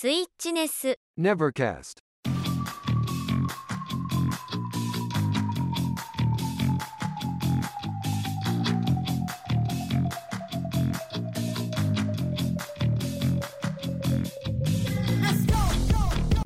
[0.00, 2.07] スイッチネス Nevercast.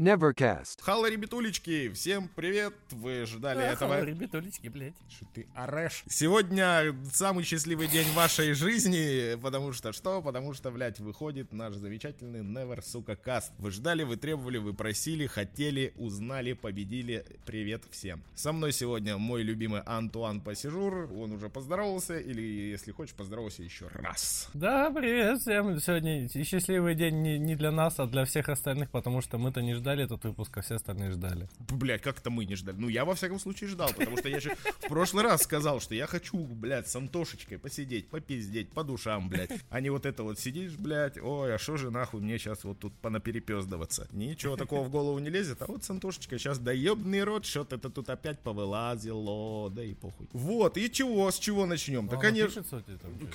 [0.03, 0.83] Nevercast.
[0.83, 2.75] Хало, ребятулечки, всем привет!
[2.91, 4.03] Вы ждали этого?
[4.03, 4.95] Ребятулечки, блядь.
[5.09, 6.03] Что ты орешь?
[6.09, 10.21] Сегодня самый счастливый день вашей жизни, потому что что?
[10.21, 13.53] Потому что, блядь, выходит наш замечательный Never, сука, каст.
[13.59, 17.25] Вы ждали, вы требовали, вы просили, хотели, узнали, победили.
[17.47, 18.25] Привет всем.
[18.35, 21.13] Со мной сегодня мой любимый Антуан Пассижур.
[21.13, 24.51] Он уже поздоровался, или, если хочешь, поздоровался еще раз.
[24.53, 25.79] Да, привет всем.
[25.79, 29.75] Сегодня счастливый день не, не для нас, а для всех остальных, потому что мы-то не
[29.75, 31.49] ждали этот выпуск, а все остальные ждали.
[31.59, 32.77] Блять, как это мы не ждали?
[32.79, 35.95] Ну, я во всяком случае ждал, потому что я же в прошлый раз сказал, что
[35.95, 39.51] я хочу, блядь, с Антошечкой посидеть, попиздеть, по душам, блядь.
[39.71, 42.79] А не вот это вот сидишь, блядь, ой, а что же нахуй мне сейчас вот
[42.79, 44.09] тут понаперепездываться?
[44.13, 47.77] Ничего такого в голову не лезет, а вот с Антошечкой сейчас да ебный рот, что-то
[47.77, 50.29] это тут опять повылазило, да и похуй.
[50.33, 52.09] Вот, и чего, с чего начнем?
[52.09, 52.63] Да, конечно...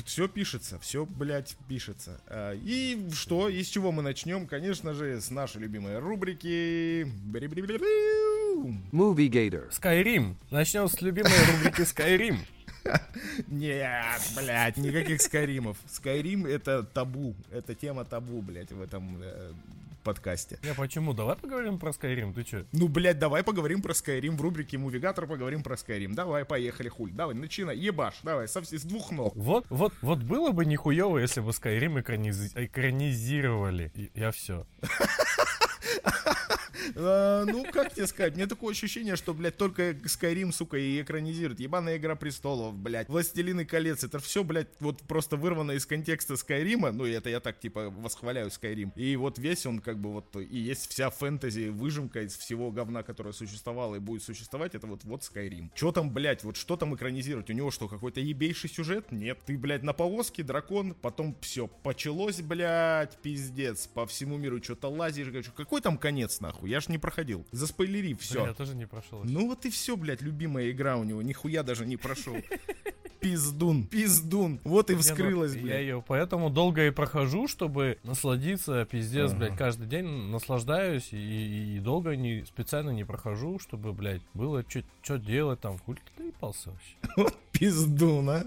[0.05, 2.21] Все пишется, все, блядь, пишется.
[2.27, 4.47] А, И что, и с чего мы начнем?
[4.47, 6.46] Конечно же, с нашей любимой рубрики.
[6.47, 7.87] Бри-бри-бри-бри.
[8.91, 9.69] Movie Gator.
[9.69, 10.35] Skyrim.
[10.49, 12.37] Начнем с любимой рубрики Skyrim.
[13.47, 15.75] Нет, блядь, никаких скайримов.
[15.89, 19.51] Скайрим это табу, это тема табу, блядь, в этом э,
[20.05, 20.57] подкасте.
[20.63, 21.13] Я почему?
[21.13, 22.63] Давай поговорим про Skyrim, ты чё?
[22.71, 26.15] Ну, блядь, давай поговорим про Скайрим в рубрике Мувигатор, поговорим про Скайрим.
[26.15, 27.11] Давай, поехали, хуль.
[27.11, 29.35] Давай, начинай, ебаш, давай, со, вс- с двух ног.
[29.35, 33.91] Вот, вот, вот было бы нихуево, если бы Skyrim экраниз- экранизировали.
[33.95, 34.65] И- Я все.
[36.95, 41.59] Э, ну, как тебе сказать, мне такое ощущение, что, блядь, только Skyrim, сука, и экранизирует.
[41.59, 46.91] Ебаная Игра Престолов, блядь, Властелины колец, это все, блядь, вот просто вырвано из контекста Скайрима,
[46.91, 48.91] ну, это я так, типа, восхваляю Скайрим.
[48.95, 53.03] И вот весь он, как бы, вот, и есть вся фэнтези, выжимка из всего говна,
[53.03, 55.71] которое существовало и будет существовать, это вот, вот Скайрим.
[55.75, 57.49] Че там, блядь, вот что там экранизировать?
[57.49, 59.11] У него что, какой-то ебейший сюжет?
[59.11, 59.39] Нет.
[59.45, 65.27] Ты, блядь, на повозке, дракон, потом все, почалось, блядь, пиздец, по всему миру что-то лазишь,
[65.55, 66.69] какой там конец, нахуй?
[66.69, 67.45] Я ж не проходил.
[67.51, 68.45] Заспойлери, все.
[68.45, 69.21] Я тоже не прошел.
[69.23, 72.35] Ну вот и все, блядь, любимая игра у него, нихуя даже не прошел.
[73.19, 74.59] Пиздун, пиздун.
[74.63, 75.81] Вот и ну, вскрылась, Я блядь.
[75.81, 82.45] ее поэтому долго и прохожу, чтобы насладиться, пиздец, блядь, каждый день наслаждаюсь и, долго не,
[82.45, 84.63] специально не прохожу, чтобы, блядь, было
[85.01, 87.35] что делать там, хуй ты доебался вообще.
[87.51, 88.43] Пиздун, а.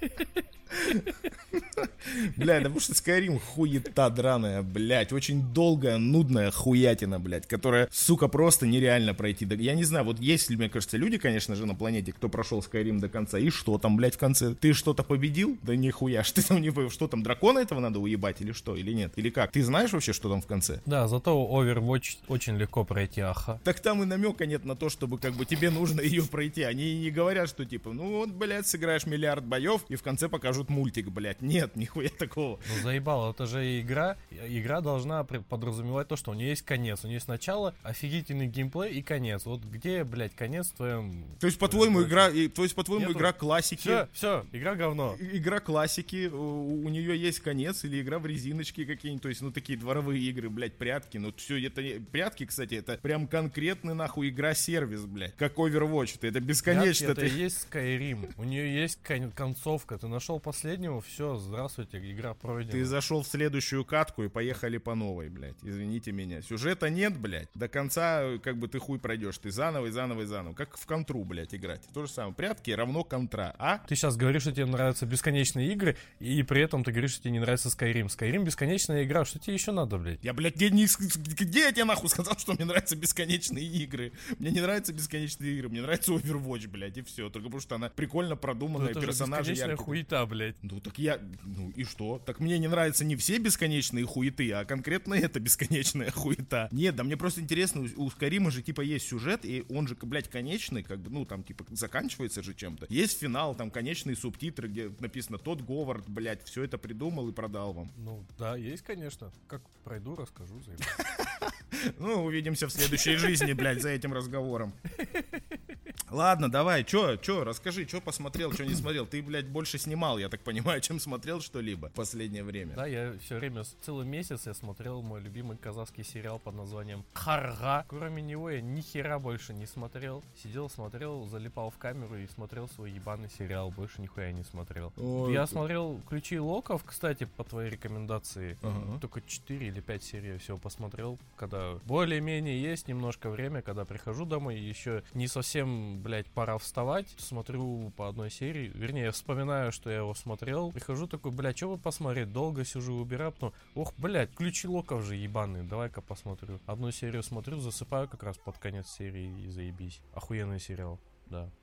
[2.36, 8.66] Блядь, потому что Skyrim хуета драная, блядь, очень долгая, нудная хуятина, блядь, которая, сука, просто
[8.66, 9.46] нереально пройти.
[9.58, 12.60] Я не знаю, вот есть ли, мне кажется, люди, конечно же, на планете, кто прошел
[12.60, 14.54] Skyrim до конца, и что там, блядь, в конце?
[14.54, 15.58] Ты что-то победил?
[15.62, 18.92] Да нихуя, ж ты там не что там, дракона этого надо уебать или что, или
[18.92, 19.12] нет?
[19.16, 19.52] Или как?
[19.52, 20.80] Ты знаешь вообще, что там в конце?
[20.86, 23.60] Да, зато Overwatch очень легко пройти, аха.
[23.64, 26.62] Так там и намека нет на то, чтобы как бы тебе нужно ее пройти.
[26.62, 30.65] Они не говорят, что типа, ну вот, блядь, сыграешь миллиард боев и в конце покажут
[30.68, 31.40] мультик, блядь.
[31.42, 32.58] Нет, нихуя такого.
[32.68, 34.16] Ну заебало, это же игра.
[34.30, 37.04] Игра должна подразумевать то, что у нее есть конец.
[37.04, 39.44] У нее есть начало, офигительный геймплей и конец.
[39.46, 41.24] Вот где, блядь, конец в твоем...
[41.40, 43.80] То есть, по-твоему, игра, и- то есть, по-твоему, игра классики.
[43.80, 45.16] Все, все, игра говно.
[45.20, 49.50] Игра классики, у, у нее есть конец, или игра в резиночке какие-нибудь, то есть, ну,
[49.52, 55.04] такие дворовые игры, блядь, прятки, ну, все, это, прятки, кстати, это прям конкретный, нахуй, игра-сервис,
[55.04, 58.32] блядь, как Overwatch, это бесконечно, это ты- есть Skyrim.
[58.36, 59.98] У нее есть кон- концовка.
[59.98, 62.70] Ты нашел последнего, все, здравствуйте, игра пройдена.
[62.70, 65.56] Ты зашел в следующую катку и поехали по новой, блядь.
[65.64, 66.40] Извините меня.
[66.40, 67.48] Сюжета нет, блядь.
[67.54, 69.38] До конца, э, как бы ты хуй пройдешь.
[69.38, 70.54] Ты заново и заново и заново.
[70.54, 71.82] Как в контру, блядь, играть.
[71.92, 72.32] То же самое.
[72.32, 73.56] Прятки равно контра.
[73.58, 73.78] А?
[73.88, 77.32] Ты сейчас говоришь, что тебе нравятся бесконечные игры, и при этом ты говоришь, что тебе
[77.32, 78.06] не нравится Skyrim.
[78.06, 80.22] Skyrim бесконечная игра, что тебе еще надо, блядь?
[80.22, 84.12] Я, блядь, где, не, где я тебе нахуй сказал, что мне нравятся бесконечные игры?
[84.38, 85.70] Мне не нравятся бесконечные игры.
[85.70, 87.30] Мне нравится Overwatch, блядь, и все.
[87.30, 89.76] Только потому что она прикольно Ну, продуманная, персонажи яркие.
[89.76, 90.35] хуета, блядь.
[90.62, 92.18] Ну так я, ну и что?
[92.24, 96.68] Так мне не нравятся не все бесконечные хуеты, а конкретно это бесконечная хуета.
[96.72, 99.96] Нет, да мне просто интересно, у, у Скарима же типа есть сюжет, и он же,
[100.00, 102.86] блядь, конечный, как бы, ну там типа заканчивается же чем-то.
[102.88, 107.72] Есть финал, там конечные субтитры, где написано тот Говард, блядь, все это придумал и продал
[107.72, 107.90] вам.
[107.96, 109.32] Ну, да, есть, конечно.
[109.46, 110.60] Как пройду, расскажу.
[110.62, 110.86] заебал.
[111.98, 114.72] Ну, увидимся в следующей жизни, блядь, за этим разговором.
[116.10, 119.06] Ладно, давай, чё, чё, расскажи, чё посмотрел, чё не смотрел.
[119.06, 122.74] Ты, блядь, больше снимал, я так понимаю, чем смотрел что-либо в последнее время.
[122.74, 127.84] Да, я все время, целый месяц я смотрел мой любимый казахский сериал под названием Харга.
[127.88, 130.22] Кроме него я ни хера больше не смотрел.
[130.42, 133.70] Сидел, смотрел, залипал в камеру и смотрел свой ебаный сериал.
[133.70, 134.92] Больше нихуя не смотрел.
[134.96, 138.58] Ой, я смотрел Ключи Локов, кстати, по твоей рекомендации.
[138.62, 139.00] Ага.
[139.00, 144.24] Только 4 или 5 серий я всего посмотрел, когда более-менее есть немножко время, когда прихожу
[144.24, 149.98] домой, еще не совсем, блядь, пора вставать, смотрю по одной серии, вернее, вспоминаю, что я
[149.98, 154.68] его смотрел, прихожу такой, блядь, что бы посмотреть, долго сижу, убираю, потом, ох, блядь, ключи
[154.68, 156.60] локов же ебаные, давай-ка посмотрю.
[156.66, 160.00] Одну серию смотрю, засыпаю как раз под конец серии и заебись.
[160.14, 161.00] Охуенный сериал.
[161.26, 161.50] Да.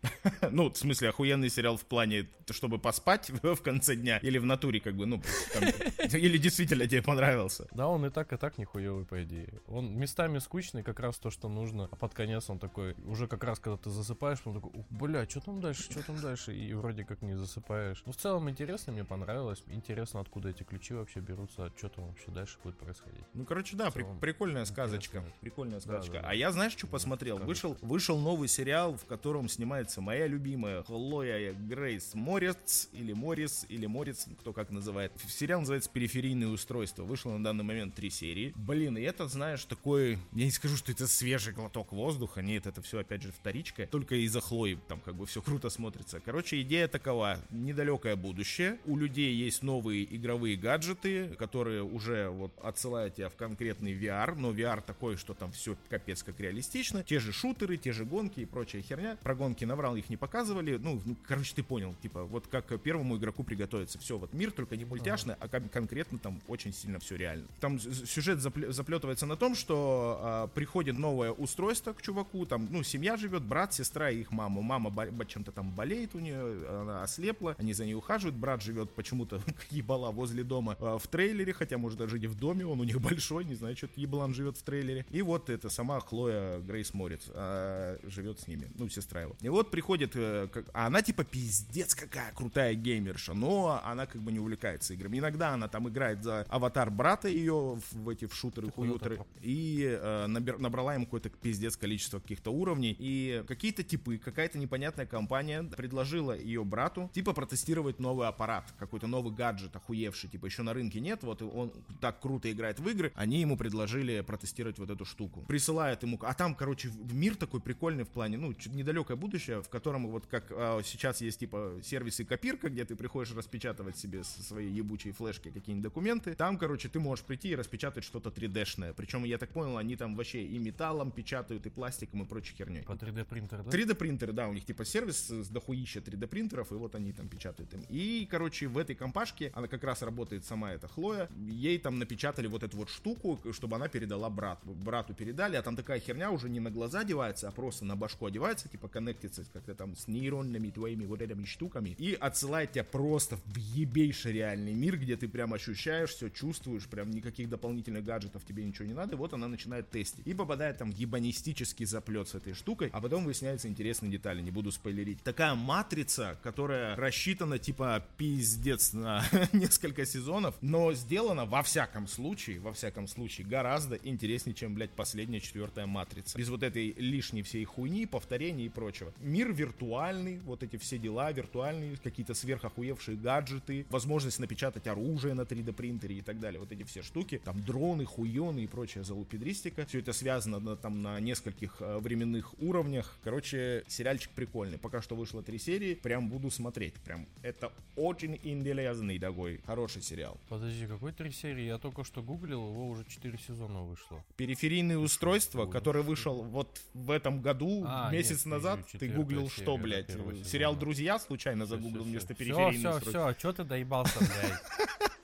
[0.51, 4.79] Ну, в смысле, охуенный сериал в плане, чтобы поспать в конце дня, или в натуре,
[4.79, 5.21] как бы, ну,
[5.53, 5.63] там,
[6.13, 7.67] или действительно тебе понравился.
[7.71, 9.61] Да, он и так, и так нихуевый, по идее.
[9.67, 13.43] Он местами скучный, как раз то, что нужно, а под конец он такой, уже как
[13.43, 16.73] раз, когда ты засыпаешь, он такой, «Ух, бля, что там дальше, что там дальше, и
[16.73, 18.03] вроде как не засыпаешь.
[18.05, 19.63] Ну, в целом интересно, мне понравилось.
[19.67, 23.23] Интересно, откуда эти ключи вообще берутся, что там вообще дальше будет происходить.
[23.33, 25.17] Ну, короче, да, при- прикольная сказочка.
[25.17, 25.37] интересно.
[25.41, 26.13] Прикольная сказочка.
[26.13, 26.29] да, да.
[26.29, 27.37] А я, знаешь, что посмотрел?
[27.39, 33.85] Вышел, вышел новый сериал, в котором снимается моя любимая Хлоя Грейс Морец, или Морис, или
[33.85, 35.11] Морец, кто как называет.
[35.27, 37.03] Сериал называется «Периферийные устройства».
[37.03, 38.53] Вышло на данный момент три серии.
[38.55, 40.17] Блин, и это, знаешь, такой...
[40.33, 42.41] Я не скажу, что это свежий глоток воздуха.
[42.41, 43.87] Нет, это все, опять же, вторичка.
[43.87, 46.19] Только из-за Хлои там как бы все круто смотрится.
[46.19, 47.39] Короче, идея такова.
[47.49, 48.79] Недалекое будущее.
[48.85, 54.35] У людей есть новые игровые гаджеты, которые уже вот отсылают тебя в конкретный VR.
[54.35, 57.03] Но VR такой, что там все капец как реалистично.
[57.03, 59.17] Те же шутеры, те же гонки и прочая херня.
[59.21, 60.77] Про гонки наврал, их не показывали.
[60.77, 61.93] Ну, короче, ты понял.
[62.01, 63.99] Типа, вот как первому игроку приготовиться.
[63.99, 67.45] Все, вот мир только не мультяшный, а кон- конкретно там очень сильно все реально.
[67.59, 72.45] Там сюжет запле- заплетывается на том, что а, приходит новое устройство к чуваку.
[72.45, 74.61] Там, ну, семья живет, брат, сестра и их мама.
[74.61, 78.35] Мама бо- чем-то там болеет у нее, она ослепла, они за ней ухаживают.
[78.37, 79.41] Брат живет почему-то
[79.71, 83.01] ебала возле дома а, в трейлере, хотя может даже не в доме, он у них
[83.09, 85.05] большой, не знаю, что-то еблан живет в трейлере.
[85.11, 89.32] И вот это сама Хлоя Грейс Морец а, живет с ними, ну, сестра его.
[89.41, 94.31] И вот приходит, э, а она типа пиздец какая крутая геймерша, но она как бы
[94.31, 95.19] не увлекается играми.
[95.19, 99.97] Иногда она там играет за аватар брата ее в, эти в шутеры, куда-то хуютеры, и
[99.99, 105.63] э, набер- набрала ему какое-то пиздец количество каких-то уровней, и какие-то типы, какая-то непонятная компания
[105.63, 110.99] предложила ее брату, типа, протестировать новый аппарат, какой-то новый гаджет охуевший, типа, еще на рынке
[110.99, 115.05] нет, вот и он так круто играет в игры, они ему предложили протестировать вот эту
[115.05, 115.41] штуку.
[115.47, 119.69] Присылают ему, а там, короче, мир такой прикольный в плане, ну, чуть недалекое будущее, в
[119.69, 124.43] котором вот как а, сейчас есть, типа, сервисы копирка, где ты приходишь распечатывать себе со
[124.43, 129.23] своей ебучей флешки какие-нибудь документы, там, короче, ты можешь прийти и распечатать что-то 3D-шное, причем,
[129.23, 132.83] я так понял, они там вообще и металлом печатают, и пластиком, и прочей херней.
[132.83, 133.71] По 3D принтер, да?
[133.71, 137.29] 3D принтеры, да, у них типа сервис с дохуища 3D принтеров, и вот они там
[137.29, 137.85] печатают им.
[137.87, 142.47] И, короче, в этой компашке, она как раз работает сама эта Хлоя, ей там напечатали
[142.47, 144.73] вот эту вот штуку, чтобы она передала брату.
[144.73, 148.25] Брату передали, а там такая херня уже не на глаза одевается, а просто на башку
[148.25, 153.37] одевается, типа коннектится как-то там с нейронными твоими вот этими штуками, и отсылает тебя просто
[153.45, 158.63] в ебейший реальный мир, где ты прям ощущаешь, все чувствуешь, прям никаких дополнительных гаджетов тебе
[158.63, 160.25] ничего не надо, и вот она начинает тестить.
[160.25, 164.51] И попадает там в ебанистический заплет с этой штукой, а потом выясняются интересные детали, не
[164.51, 165.21] буду спойлерить.
[165.23, 169.23] Такая матрица, которая рассчитана типа пиздец на
[169.53, 175.39] несколько сезонов, но сделана во всяком случае, во всяком случае, гораздо интереснее, чем, блядь, последняя
[175.39, 176.37] четвертая матрица.
[176.37, 179.02] Без вот этой лишней всей хуйни, повторений и прочего.
[179.19, 185.73] Мир виртуальный, вот эти все дела виртуальные, какие-то сверхохуевшие гаджеты, возможность напечатать оружие на 3D
[185.73, 186.59] принтере и так далее.
[186.59, 189.85] Вот эти все штуки, там дроны, хуёны и прочая залупедристика.
[189.85, 193.17] Все это связано на, там на нескольких э, временных уровнях.
[193.23, 194.77] Короче, сериальчик прикольный.
[194.77, 196.93] Пока что вышло три серии, прям буду смотреть.
[196.95, 200.39] Прям это очень интересный такой хороший сериал.
[200.49, 201.65] Подожди, какой три серии?
[201.65, 204.23] Я только что гуглил, его уже 4 сезона вышло.
[204.37, 209.49] Периферийные устройства, Ой, который вышел вот в этом году, А, месяц нет, назад, ты гуглил
[209.49, 210.09] что, блядь?
[210.09, 214.61] Э, сериал «Друзья» случайно загуглил вместо периферийной Все, все, все, что ты доебался, блядь?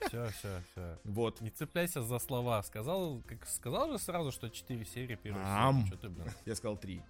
[0.08, 0.98] Все, все, все.
[1.04, 1.40] Вот.
[1.40, 2.62] Не цепляйся за слова.
[2.64, 5.86] Сказал, как сказал же сразу, что 4 серии первой серии.
[5.86, 6.28] Что ты, блин?
[6.46, 7.00] Я сказал 3.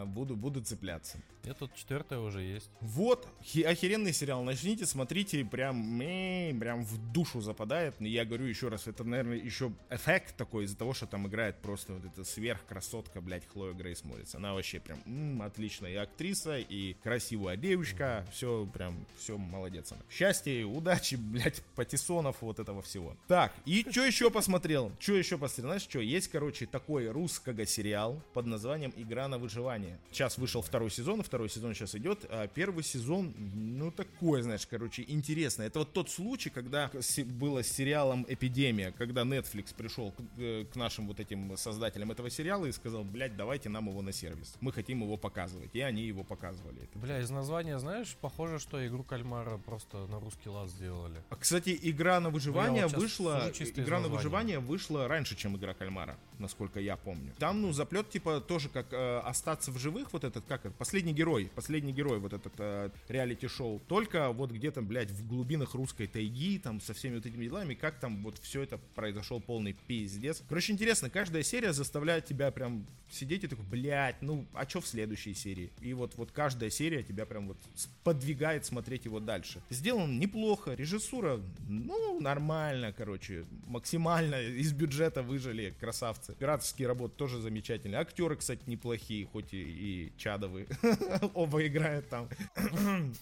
[0.05, 1.17] Буду, буду цепляться.
[1.43, 2.69] Нет, тут четвертая уже есть.
[2.79, 4.43] Вот, охеренный сериал.
[4.43, 7.95] Начните, смотрите, прям, прям в душу западает.
[7.99, 11.93] Я говорю еще раз, это, наверное, еще эффект такой из-за того, что там играет просто
[11.93, 14.35] вот эта сверхкрасотка, блядь, Хлоя Грейс Морец.
[14.35, 18.25] Она вообще прям м, отличная и актриса, и красивая девочка.
[18.31, 20.01] Все прям, все молодец она.
[20.09, 23.17] Счастья, удачи, блядь, патиссонов, вот этого всего.
[23.27, 24.91] Так, и что еще посмотрел?
[24.99, 25.71] Что еще посмотрел?
[25.71, 25.99] Знаешь, что?
[25.99, 29.82] Есть, короче, такой русского сериал под названием «Игра на выживание».
[29.83, 29.99] Выживания.
[30.11, 32.25] Сейчас вышел второй сезон, и второй сезон сейчас идет.
[32.29, 35.63] А первый сезон, ну, такой, знаешь, короче, интересно.
[35.63, 36.91] Это вот тот случай, когда
[37.25, 42.29] было с сериалом «Эпидемия», когда Netflix пришел к, э, к нашим вот этим создателям этого
[42.29, 44.55] сериала и сказал, блядь, давайте нам его на сервис.
[44.61, 45.69] Мы хотим его показывать.
[45.73, 46.89] И они его показывали.
[46.95, 51.21] Бля, из названия, знаешь, похоже, что игру кальмара просто на русский лад сделали.
[51.29, 53.51] А, Кстати, игра на выживание вот вышла.
[53.75, 57.33] Игра на выживание вышла раньше, чем игра кальмара, насколько я помню.
[57.39, 61.13] Там, ну, заплет, типа, тоже как э, остаться в живых, вот этот, как это, последний
[61.13, 63.81] герой, последний герой, вот этот э, реалити-шоу.
[63.87, 67.99] Только вот где-то, блядь, в глубинах русской тайги, там, со всеми вот этими делами, как
[67.99, 70.43] там вот все это произошел полный пиздец.
[70.47, 74.87] Короче, интересно, каждая серия заставляет тебя прям сидеть и такой, блядь, ну, а что в
[74.87, 75.71] следующей серии?
[75.81, 77.57] И вот, вот каждая серия тебя прям вот
[78.03, 79.61] подвигает смотреть его дальше.
[79.69, 86.31] Сделан неплохо, режиссура, ну, нормально, короче, максимально из бюджета выжили, красавцы.
[86.31, 87.99] Операторские работы тоже замечательные.
[87.99, 90.67] Актеры, кстати, неплохие, хоть и, и чадовые.
[91.33, 92.29] Оба играют там.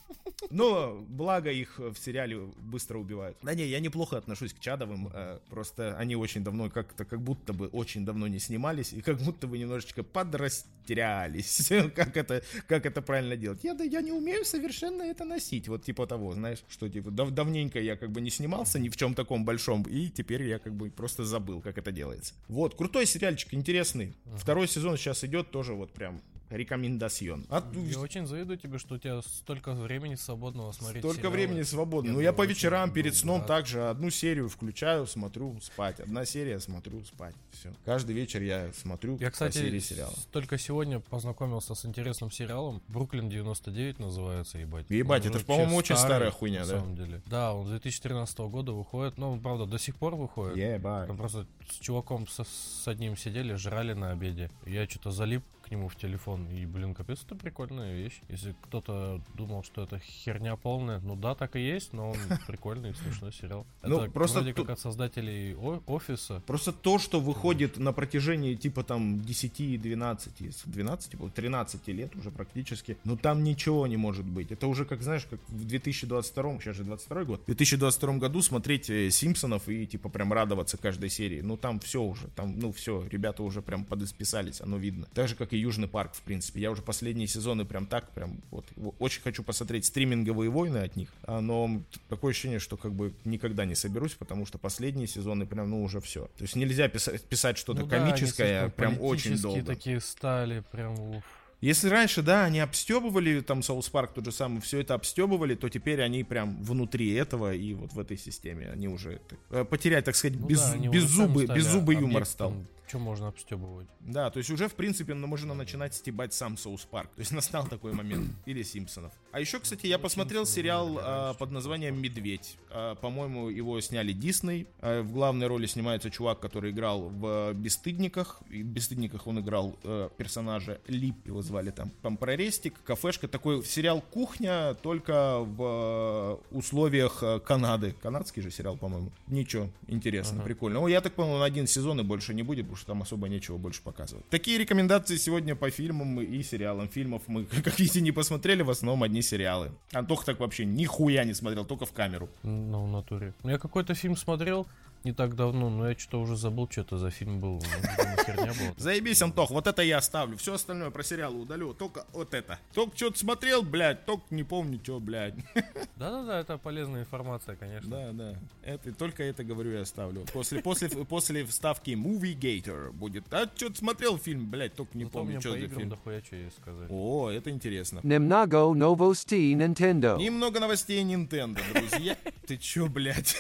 [0.50, 3.38] Но благо их в сериале быстро убивают.
[3.42, 7.54] Да не, я неплохо отношусь к Чадовым, э, просто они очень давно, как-то как будто
[7.54, 11.72] бы очень давно не снимались, и как будто бы немножечко подрастерялись.
[11.96, 13.64] как, это, как это правильно делать?
[13.64, 17.32] Я, да, я не умею совершенно это носить, вот типа того, знаешь, что типа дав-
[17.32, 20.74] давненько я как бы не снимался ни в чем таком большом, и теперь я как
[20.74, 22.34] бы просто забыл, как это делается.
[22.48, 24.14] Вот, крутой сериальчик, интересный.
[24.38, 27.46] Второй сезон сейчас идет тоже вот прям рекомендацион.
[27.50, 31.36] А ту- Я очень завидую тебе, что у тебя столько времени свободного смотреть Столько сериалы.
[31.36, 32.10] времени свободно.
[32.10, 33.48] Я Ну, я по вечерам перед сном рад.
[33.48, 36.00] также одну серию включаю, смотрю, спать.
[36.00, 37.36] Одна серия, смотрю, спать.
[37.52, 37.74] Все.
[37.86, 40.14] Каждый вечер я смотрю Я, по кстати, серии сериала.
[40.32, 42.82] только сегодня познакомился с интересным сериалом.
[42.88, 44.86] Бруклин 99 называется, ебать.
[44.90, 46.80] Ебать, Он это, по-моему, очень старый, старая хуйня, на да?
[46.80, 47.22] самом деле.
[47.28, 49.18] Да, он с 2013 года выходит.
[49.18, 50.58] Ну, он, правда, до сих пор выходит.
[50.58, 51.08] Ебать.
[51.08, 54.50] Там просто с чуваком со- с одним сидели, жрали на обеде.
[54.66, 56.50] Я что-то залип к нему в телефон.
[56.50, 58.20] И, блин, капец, это прикольная вещь.
[58.28, 62.94] Если кто-то думал, что это херня полная, ну да, так и есть, но он прикольный,
[62.94, 63.66] смешной сериал.
[63.82, 65.56] Ну, Это просто вроде как от создателей
[65.88, 66.44] офиса.
[66.46, 72.16] Просто то, что выходит на протяжении типа там 10, 12, с 12, типа, 13 лет
[72.18, 74.52] уже практически, ну там ничего не может быть.
[74.52, 78.90] Это уже как, знаешь, как в 2022, сейчас же 22 год, в 2022 году смотреть
[78.90, 81.40] э, Симпсонов и типа прям радоваться каждой серии.
[81.40, 85.08] Ну там все уже, там, ну все, ребята уже прям подисписались, оно видно.
[85.14, 86.62] Так же, как и Южный парк, в принципе.
[86.62, 88.66] Я уже последние сезоны прям так, прям вот,
[89.00, 93.66] очень хочу посмотреть стриминговые войны от них, а, но такое ощущение, что как бы никогда
[93.66, 96.26] не соберусь, потому что последние сезоны прям, ну, уже все.
[96.38, 99.64] То есть нельзя писать, писать что-то Ну да, комическое слишком прям очень долго.
[99.64, 101.24] такие стали, прям уф.
[101.62, 105.70] Если раньше, да, они обстебывали, там, Соус Парк тот же самый, все это обстебывали, то
[105.70, 110.02] теперь они прям внутри этого и вот в этой системе они уже так, э, потеряли,
[110.02, 112.56] так сказать, Ну без, да, беззубый, беззубый юмор стал.
[112.92, 113.88] Что можно обстебывать?
[114.02, 117.10] Да, то есть уже, в принципе, ну, можно начинать стебать сам Соус Парк.
[117.16, 118.30] То есть настал такой момент.
[118.46, 119.14] Или Симпсонов.
[119.32, 122.58] А еще, кстати, я посмотрел Симпсоны сериал а, под названием «Медведь».
[122.70, 124.68] А, По-моему, его сняли Дисней.
[124.82, 128.42] А, В главной роли снимается чувак, который играл в «Бесстыдниках».
[128.50, 131.92] И в «Бесстыдниках» он играл э, персонажа Лип, его звали там.
[132.02, 133.30] Там про рестик, кафешка.
[133.30, 137.96] Такой сериал «Кухня», только в э, условиях э, Канады.
[138.02, 139.14] Канадский же сериал, по-моему.
[139.28, 140.46] Ничего, интересно, Ага.
[140.46, 140.82] прикольно.
[140.82, 143.30] Ну, я так понял, он один сезон и больше не будет, потому что там особо
[143.30, 144.28] нечего больше показывать.
[144.30, 146.90] Такие рекомендации сегодня по фильмам и сериалам.
[146.90, 149.72] Фильмов мы, как видите, не посмотрели, в основном одни сериалы.
[149.94, 152.30] Антох так вообще нихуя не смотрел, только в камеру.
[152.44, 153.34] Ну, в натуре.
[153.44, 154.68] Я какой-то фильм смотрел
[155.04, 157.54] не так давно, но я что-то уже забыл, что это за фильм был.
[157.54, 158.74] Ну, видимо, херня была.
[158.78, 160.38] Заебись, Антох, вот это я оставлю.
[160.38, 162.60] Все остальное про сериалы удалю, только вот это.
[162.74, 165.36] Только что-то смотрел, блядь, только не помню, что, блядь.
[165.96, 167.90] Да-да-да, это полезная информация, конечно.
[167.90, 168.40] Да, да.
[168.64, 170.26] Это, только это говорю и оставлю.
[170.34, 173.32] После, после, после вставки Movie Gator будет.
[173.34, 175.90] А что-то смотрел фильм, блядь, только не Зато помню, что за фильм.
[175.90, 176.88] дохуя что есть сказать.
[176.90, 178.02] О, это интересно.
[178.04, 180.18] Немного новостей Nintendo.
[180.18, 182.18] Немного новостей Nintendo, друзья.
[182.48, 183.38] Ты чё, блядь?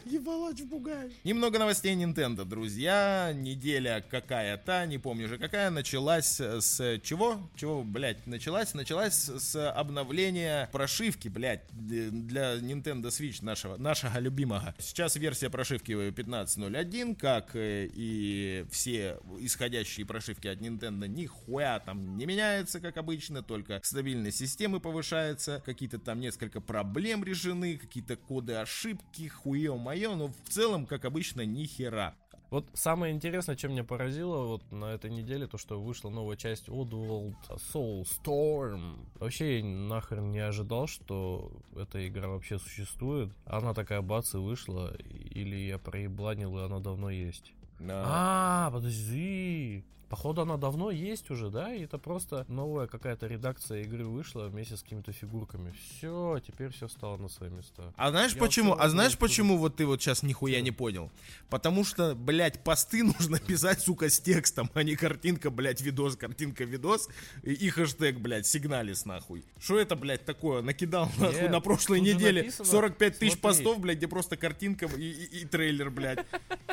[0.06, 0.78] Ебалать в.
[1.24, 3.32] Немного новостей Nintendo, друзья.
[3.34, 7.50] Неделя какая-то, не помню уже какая, началась с чего?
[7.56, 8.74] Чего, блядь, началась?
[8.74, 14.74] Началась с обновления прошивки, блядь, для Nintendo Switch нашего, нашего любимого.
[14.78, 22.26] Сейчас версия прошивки 15.01, как э, и все исходящие прошивки от Nintendo, нихуя там не
[22.26, 29.28] меняется, как обычно, только стабильность системы повышается, какие-то там несколько проблем решены, какие-то коды ошибки,
[29.28, 32.14] хуе мое, но в целом, как обычно, ни хера.
[32.50, 36.68] Вот самое интересное, чем меня поразило вот на этой неделе, то, что вышла новая часть
[36.68, 37.34] Oddworld
[37.72, 38.96] Soulstorm.
[39.18, 43.30] Вообще я нахрен не ожидал, что эта игра вообще существует.
[43.46, 47.52] Она такая бац и вышла, или я проебланил, и она давно есть.
[47.80, 49.84] А, подожди.
[50.08, 51.74] Походу она давно есть уже, да?
[51.74, 55.74] И это просто новая какая-то редакция игры вышла вместе с какими-то фигурками.
[55.98, 57.92] Все, теперь все стало на свои места.
[57.96, 58.70] А знаешь Я почему?
[58.70, 61.10] вот А знаешь почему вот ты вот сейчас нихуя не понял?
[61.50, 66.64] Потому что, блядь, посты нужно писать, сука, с текстом, а не картинка, блядь, видос, картинка,
[66.64, 67.08] видос
[67.42, 69.44] и, и хэштег, блядь, сигналис нахуй.
[69.58, 70.62] Что это, блядь, такое?
[70.62, 73.42] Накидал нахуй Нет, на прошлой неделе написано, 45 тысяч смотри.
[73.42, 76.24] постов, блядь, где просто картинка и, и- и трейлер, блядь.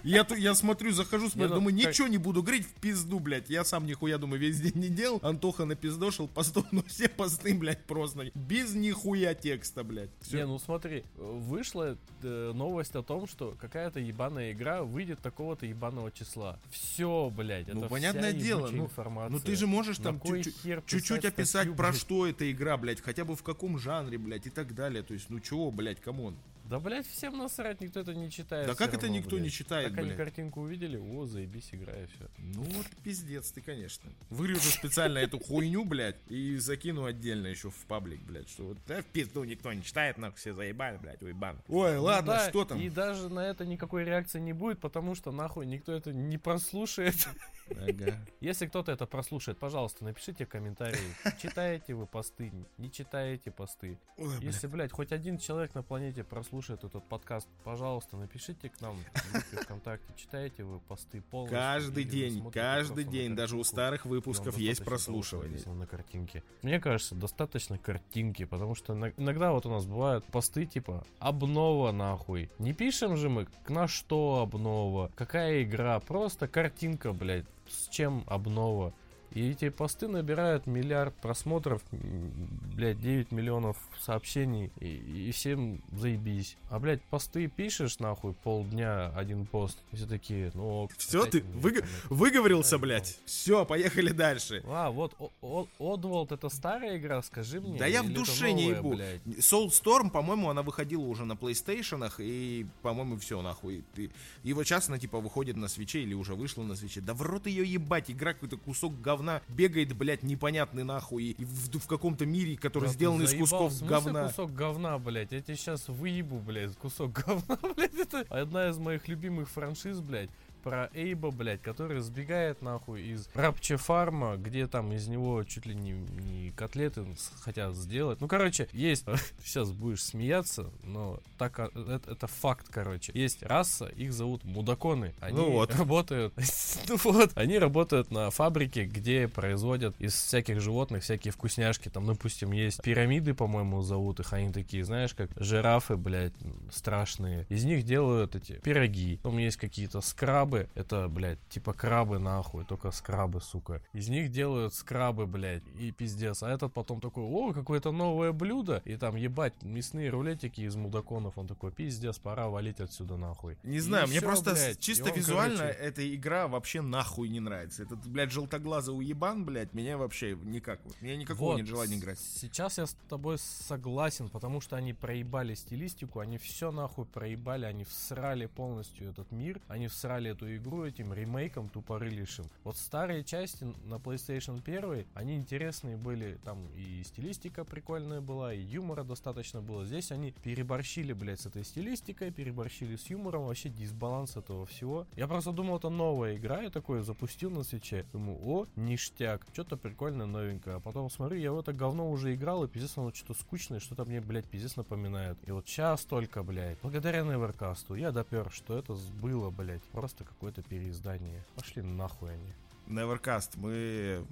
[0.03, 3.49] Я, я смотрю, захожу, смотрю, ну, думаю, ничего не буду говорить, в пизду, блядь.
[3.49, 5.19] Я сам нихуя, думаю, весь день не делал.
[5.21, 10.11] Антоха напиздошил постов, но все посты, блядь, просто без нихуя текста, блядь.
[10.21, 10.37] Всё.
[10.37, 16.11] Не, ну смотри, вышла э, новость о том, что какая-то ебаная игра выйдет такого-то ебаного
[16.11, 16.59] числа.
[16.69, 19.31] Все, блядь, это Ну, вся понятное дело, ебучая ну, информация.
[19.31, 21.99] Ну ты же можешь там чуть-чуть описать, статью, про блядь?
[21.99, 25.03] что эта игра, блядь, хотя бы в каком жанре, блядь, и так далее.
[25.03, 26.35] То есть, ну чего, блядь, come on.
[26.65, 28.65] Да, блядь, всем насрать, никто это не читает.
[28.65, 29.53] Да как это равно, никто не блядь.
[29.53, 30.17] читает, Так они блядь?
[30.17, 32.27] картинку увидели, о, заебись, играй, все.
[32.37, 34.11] Ну вот пиздец ты, конечно.
[34.31, 39.03] Вырежу специально эту хуйню, блядь, и закину отдельно еще в паблик, блядь, что вот да,
[39.03, 41.61] в пизду никто не читает, нахуй все заебали, блядь, уебан.
[41.67, 42.81] Ой, ладно, Ну да, что там?
[42.81, 47.27] И даже на это никакой реакции не будет, потому что нахуй никто это не прослушает.
[47.69, 48.19] Ага.
[48.41, 50.97] Если кто-то это прослушает, пожалуйста, напишите комментарии.
[51.41, 53.99] Читаете вы посты, не читаете посты.
[54.17, 54.35] Ой.
[54.41, 59.55] Если, блядь, хоть один человек на планете прослушает этот подкаст, пожалуйста, напишите к нам в
[59.63, 61.57] ВКонтакте, читаете вы посты полностью.
[61.57, 65.59] Каждый день, каждый день, даже у старых выпусков есть прослушивание.
[65.65, 66.43] на картинке.
[66.61, 72.49] Мне кажется, достаточно картинки, потому что иногда вот у нас бывают посты типа обнова нахуй.
[72.59, 78.93] Не пишем же мы, на что обнова, какая игра, просто картинка, блядь, с чем обнова.
[79.35, 86.55] И эти посты набирают миллиард просмотров, блядь, 9 миллионов сообщений, и, и всем заебись.
[86.69, 92.05] А, блядь, посты пишешь, нахуй, полдня один пост, все такие, ну Все, ты выго- коммент.
[92.09, 93.19] выговорился, блядь.
[93.25, 94.63] Все, поехали дальше.
[94.67, 97.77] А, вот, Oddworld это старая игра, скажи мне.
[97.77, 98.97] Да я в душе не ебу.
[99.39, 103.83] Soulstorm, по-моему, она выходила уже на PlayStation, и, по-моему, все нахуй.
[103.97, 104.09] И,
[104.43, 107.01] и вот сейчас она, типа, выходит на свече или уже вышла на свече.
[107.01, 111.23] Да в рот ее ебать, игра какой-то кусок говна бегает, блядь, непонятный нахуй.
[111.31, 114.27] И в, в каком-то мире, который Да сделан из кусков в смысле говна.
[114.27, 115.31] кусок говна, блядь?
[115.31, 117.95] Я тебе сейчас выебу, блядь, кусок говна, блядь.
[117.95, 120.29] Это одна из моих любимых франшиз, блядь.
[120.65, 125.75] Про Эйба, блядь, который сбегает нахуй из Рапче Фарма, где там из него чуть ли
[125.75, 127.05] не, не котлеты
[127.39, 128.19] хотят сделать.
[128.19, 129.05] Ну, короче, есть,
[129.43, 133.11] сейчас будешь смеяться, но так а, это, это факт, короче.
[133.13, 135.13] Есть раса, их зовут мудаконы.
[135.19, 135.75] Они Ну вот.
[135.75, 136.33] работают,
[136.89, 141.89] ну вот, они работают на фабрике, где производят из всяких животных всякие вкусняшки.
[141.89, 144.33] Там, допустим, есть пирамиды, по-моему, зовут их.
[144.33, 146.33] Они такие, знаешь, как жирафы, блядь,
[146.71, 147.45] страшные.
[147.49, 149.17] Из них делают эти пироги.
[149.17, 150.54] Потом есть какие-то скрабы.
[150.75, 153.81] Это, блядь, типа крабы нахуй, только скрабы, сука.
[153.93, 156.43] Из них делают скрабы, блядь, и пиздец.
[156.43, 158.81] А этот потом такой, о, какое-то новое блюдо.
[158.85, 161.37] И там, ебать, мясные рулетики из мудаконов.
[161.37, 163.57] Он такой, пиздец, пора валить отсюда нахуй.
[163.63, 164.79] Не И знаю, мне всё, просто блядь.
[164.79, 167.83] чисто И он, визуально короче, эта игра вообще нахуй не нравится.
[167.83, 170.79] Этот, блядь, желтоглазый уебан, блядь, меня вообще никак.
[170.83, 172.19] вот, Меня никакого Вот, нет желания играть.
[172.19, 177.83] Сейчас я с тобой согласен, потому что они проебали стилистику, они все нахуй проебали, они
[177.83, 182.45] всрали полностью этот мир, они всрали эту игру этим ремейком тупорылейшим.
[182.63, 188.61] Вот старые части на PlayStation 1, они интересные были, там и стилистика прикольная была, и
[188.61, 189.85] юмора достаточно было.
[189.85, 195.07] Здесь они переборщили, блядь, с этой стилистикой, переборщили с юмором, вообще дисбаланс этого всего.
[195.15, 199.77] Я просто думал, это новая игра, я такой запустил на свече, думаю, о, ништяк, что-то
[199.77, 200.77] прикольное, новенькое.
[200.77, 204.05] А потом смотрю, я в это говно уже играл, и пиздец оно что-то скучное, что-то
[204.05, 205.37] мне, блядь, пиздец напоминает.
[205.47, 210.61] И вот сейчас только, блядь, благодаря Неверкасту я допер, что это было, блядь, просто какое-то
[210.61, 211.45] переиздание.
[211.55, 212.53] Пошли нахуй они.
[212.87, 214.25] Nevercast, мы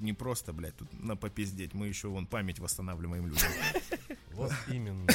[0.00, 3.48] не просто, блядь, тут на попиздеть, мы еще вон память восстанавливаем людям.
[4.32, 5.06] Вот именно.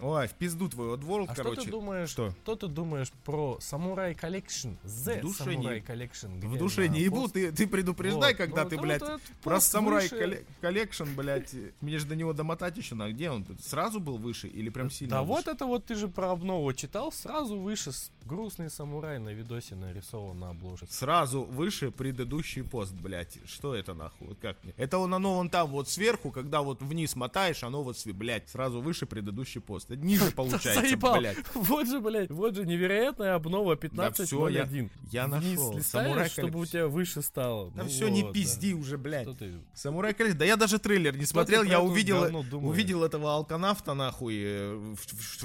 [0.00, 1.62] Ой, в пизду твою Oddworld, А что короче.
[1.62, 2.30] ты думаешь, Что?
[2.30, 4.76] что ты думаешь про Samurai Collection?
[4.84, 6.40] The В душе Samurai не- Collection.
[6.46, 9.22] В душе не ебу, пост- ты, ты предупреждай, Вот, когда ну, ты, вот блядь, этот
[9.42, 10.44] про Samurai выше.
[10.60, 13.12] Collection, блядь, мне же до него домотать еще надо.
[13.12, 13.44] Где он?
[13.60, 15.32] Сразу был выше или прям сильно Да выше?
[15.32, 17.90] вот это вот ты же про обнову читал, сразу выше
[18.24, 20.86] грустный самурай на видосе нарисован на обложке.
[20.90, 23.38] Сразу выше предыдущий пост, блядь.
[23.46, 24.28] Что это нахуй?
[24.28, 24.74] Вот как мне?
[24.76, 28.80] Это он, оно вон там вот сверху, когда вот вниз мотаешь, оно вот, блядь, сразу
[28.80, 29.87] выше предыдущий пост.
[29.88, 30.06] Просто.
[30.06, 31.36] Ниже получается, блядь.
[31.54, 34.90] Вот же, блядь, вот же невероятная обнова 15.01.
[35.10, 35.76] я Вниз нашел.
[35.76, 37.70] листаешь, Самурай чтобы у тебя выше стало.
[37.72, 38.78] Да Ну все, не пизди да.
[38.78, 39.28] уже, блядь.
[39.74, 40.38] Самурай коллекция.
[40.38, 44.94] Да я даже трейлер не смотрел, я это увидел, увидел этого алканавта, нахуй, э,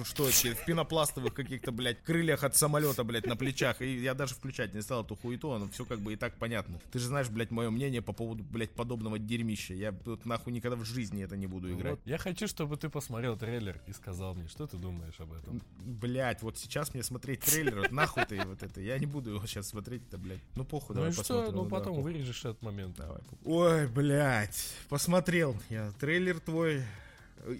[0.03, 3.81] что эти, в пенопластовых каких-то, блядь, крыльях от самолета, блядь, на плечах.
[3.81, 6.79] И я даже включать не стал эту хуету, оно все как бы и так понятно.
[6.91, 9.73] Ты же знаешь, блядь, мое мнение по поводу, блядь, подобного дерьмища.
[9.73, 11.93] Я вот нахуй никогда в жизни это не буду играть.
[11.93, 15.61] Вот, я хочу, чтобы ты посмотрел трейлер и сказал мне, что ты думаешь об этом.
[15.85, 18.81] Блять, вот сейчас мне смотреть трейлер, нахуй ты вот это.
[18.81, 20.41] Я не буду его сейчас смотреть, это, блядь.
[20.55, 21.55] Ну похуй, Ну давай посмотрим.
[21.55, 22.97] Ну да, потом вырежешь этот момент.
[22.97, 23.21] Давай.
[23.45, 26.83] Ой, блядь, посмотрел я трейлер твой.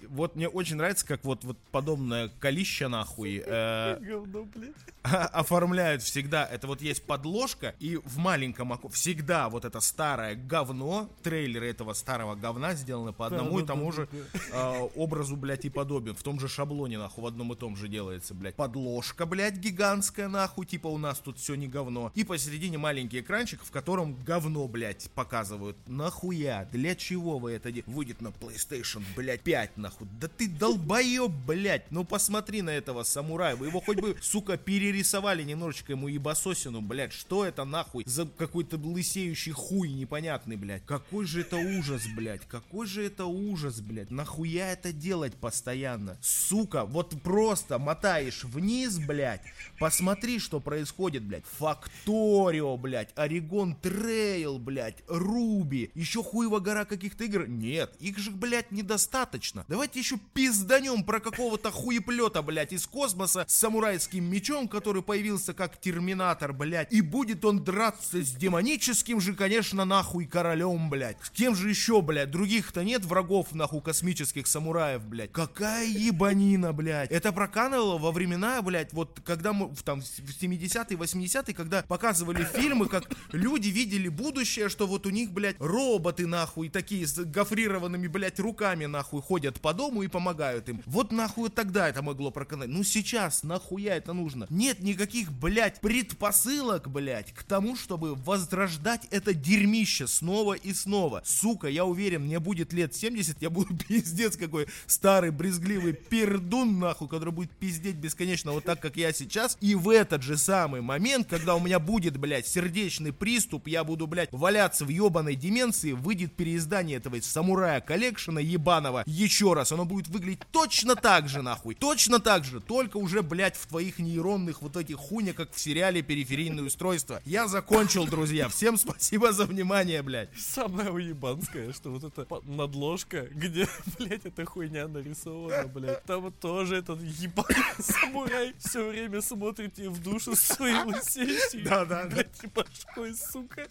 [0.08, 4.46] Вот мне очень нравится, как вот, вот подобное колища нахуй э, Говно,
[5.02, 6.46] оформляют всегда.
[6.46, 11.92] Это вот есть подложка, и в маленьком оку всегда вот это старое говно, трейлеры этого
[11.92, 14.08] старого говна сделаны по одному и тому же
[14.52, 16.14] э, образу, блядь, и подобен.
[16.14, 18.54] В том же шаблоне, нахуй, в одном и том же делается, блядь.
[18.54, 22.10] Подложка, блядь, гигантская, нахуй, типа у нас тут все не говно.
[22.14, 25.76] И посередине маленький экранчик, в котором говно, блядь, показывают.
[25.86, 26.66] Нахуя?
[26.72, 27.90] Для чего вы это делаете?
[27.90, 30.08] Выйдет на PlayStation, блядь, 5, нахуй.
[30.20, 31.90] Да ты долбоеб, блядь.
[31.90, 33.56] Ну посмотри на этого самурая.
[33.56, 37.12] Вы его хоть бы, сука, перерисовали немножечко ему ебасосину, блядь.
[37.12, 40.84] Что это нахуй за какой-то лысеющий хуй непонятный, блядь.
[40.86, 42.46] Какой же это ужас, блядь.
[42.46, 44.10] Какой же это ужас, блядь.
[44.10, 46.18] Нахуя это делать постоянно?
[46.20, 49.42] Сука, вот просто мотаешь вниз, блядь.
[49.78, 51.44] Посмотри, что происходит, блядь.
[51.58, 53.10] Factorio, блядь.
[53.16, 55.02] Oregon Trail, блядь.
[55.08, 55.90] Ruby.
[55.94, 57.46] Еще хуево гора каких-то игр.
[57.46, 59.53] Нет, их же, блядь, недостаточно.
[59.68, 65.80] Давайте еще пизданем про какого-то хуеплета, блядь, из космоса с самурайским мечом, который появился как
[65.80, 66.92] терминатор, блядь.
[66.92, 71.16] И будет он драться с демоническим же, конечно, нахуй королем, блядь.
[71.22, 72.30] С кем же еще, блядь?
[72.30, 75.32] Других-то нет врагов, нахуй, космических самураев, блядь.
[75.32, 77.10] Какая ебанина, блядь.
[77.10, 82.44] Это проканывало во времена, блядь, вот когда мы в, там в 70-е, 80-е, когда показывали
[82.44, 88.06] фильмы, как люди видели будущее, что вот у них, блядь, роботы, нахуй, такие с гофрированными,
[88.06, 90.82] блядь, руками, нахуй, ходят по дому и помогают им.
[90.86, 92.68] Вот нахуй тогда это могло проканать.
[92.68, 94.46] Ну сейчас, нахуя это нужно?
[94.50, 101.22] Нет никаких, блядь, предпосылок, блядь, к тому, чтобы возрождать это дерьмище снова и снова.
[101.24, 107.08] Сука, я уверен, мне будет лет 70, я буду пиздец какой старый, брезгливый пердун, нахуй,
[107.08, 109.56] который будет пиздеть бесконечно вот так, как я сейчас.
[109.60, 114.06] И в этот же самый момент, когда у меня будет, блядь, сердечный приступ, я буду,
[114.06, 119.72] блядь, валяться в ебаной деменции, выйдет переиздание этого самурая коллекшена ебаного еще раз.
[119.72, 121.74] Оно будет выглядеть точно так же, нахуй.
[121.74, 126.02] Точно так же, только уже, блядь, в твоих нейронных вот этих хуйня, как в сериале
[126.02, 127.20] «Периферийное устройство».
[127.24, 128.48] Я закончил, друзья.
[128.48, 130.28] Всем спасибо за внимание, блядь.
[130.38, 133.68] Самое уебанское, что вот эта надложка, где,
[133.98, 136.04] блядь, эта хуйня нарисована, блядь.
[136.04, 142.08] Там вот тоже этот ебаный самурай все время смотрит тебе в душу своей лысеющей, Да-да-да.
[142.14, 143.66] блядь, башкой, сука.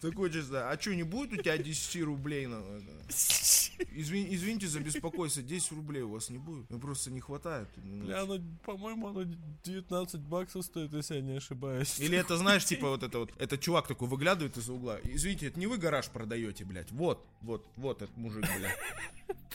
[0.00, 2.98] Такой честно, а что, не будет у тебя 10 рублей на это?
[3.92, 6.68] Извини- извините за беспокойство, 10 рублей у вас не будет?
[6.70, 7.68] Ну просто не хватает.
[7.76, 9.24] Бля, оно, по-моему, оно
[9.64, 11.98] 19 баксов стоит, если я не ошибаюсь.
[12.00, 14.98] Или это, знаешь, типа вот это вот, этот чувак такой выглядывает из-за угла.
[15.04, 16.90] Извините, это не вы гараж продаете, блядь.
[16.92, 18.76] Вот, вот, вот этот мужик, блядь.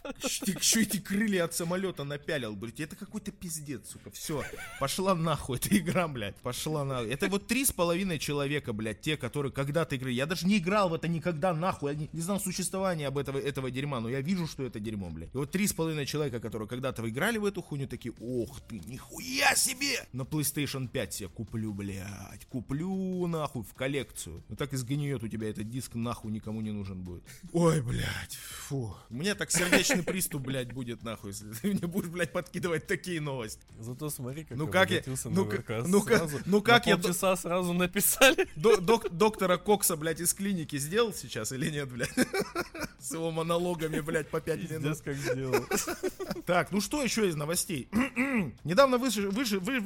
[0.03, 2.79] Еще эти крылья от самолета напялил, блядь.
[2.79, 4.11] Это какой-то пиздец, сука.
[4.11, 4.43] Все,
[4.79, 6.35] пошла нахуй эта игра, блядь.
[6.37, 7.09] Пошла нахуй.
[7.09, 10.13] Это вот три с половиной человека, блядь, те, которые когда-то играли.
[10.13, 11.93] Я даже не играл в это никогда, нахуй.
[11.93, 15.09] Я не, не знал существования об этого, этого дерьма, но я вижу, что это дерьмо,
[15.09, 15.33] блядь.
[15.33, 18.79] И вот три с половиной человека, которые когда-то играли в эту хуйню, такие, ох ты,
[18.79, 20.05] нихуя себе!
[20.13, 22.45] На PlayStation 5 себе куплю, блядь.
[22.49, 24.43] Куплю, нахуй, в коллекцию.
[24.49, 27.23] Ну так и сгниет у тебя этот диск, нахуй никому не нужен будет.
[27.51, 28.95] Ой, блядь, фу.
[29.09, 33.19] У меня так сердечный приступ, блядь, будет, нахуй, если ты мне будешь, блядь, подкидывать такие
[33.21, 33.61] новости.
[33.79, 35.87] Зато смотри, как Ну как я- ну на ка- ВК.
[35.87, 38.47] ну ка- Сразу ну как я- полчаса сразу написали.
[38.55, 42.13] До- док- доктора Кокса, блядь, из клиники сделал сейчас или нет, блядь?
[42.99, 45.01] С его монологами, блядь, по 5 минут.
[45.01, 45.65] Как сделал.
[46.45, 47.87] Так, ну что еще из новостей?
[48.63, 49.79] Недавно вышедший, выше, вы-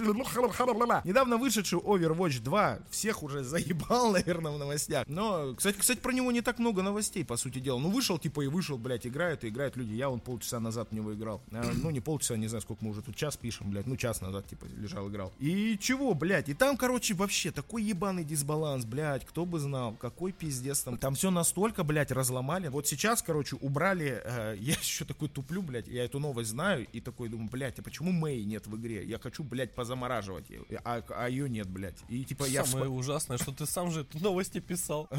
[1.04, 5.06] недавно вышедший Overwatch 2 всех уже заебал, наверное, в новостях.
[5.08, 7.80] Но, кстати, кстати, про него не так много новостей, по сути дела.
[7.80, 9.94] Ну, вышел, типа, и вышел, блядь, играют, и играют люди.
[9.94, 11.42] Я вон полчаса назад в него играл.
[11.52, 13.86] А, ну, не полчаса, не знаю, сколько мы уже тут час пишем, блядь.
[13.86, 15.32] Ну, час назад, типа, лежал, играл.
[15.40, 16.50] И чего, блядь?
[16.50, 19.26] И там, короче, вообще такой ебаный дисбаланс, блядь.
[19.26, 20.98] Кто бы знал, какой пиздец там.
[20.98, 22.68] Там все настолько, блядь, разломали.
[22.70, 24.07] Вот сейчас, короче, убрали...
[24.08, 27.84] э, я еще такой туплю, блядь, я эту новость знаю, и такой думаю, блядь, а
[27.84, 29.06] почему Мэй нет в игре?
[29.06, 31.98] Я хочу, блядь, позамораживать ее, а, а ее нет, блядь.
[32.10, 32.66] И типа я...
[32.66, 35.10] Самое ужасное, что ты сам же эту новости писал.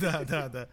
[0.00, 0.68] Да, да, да.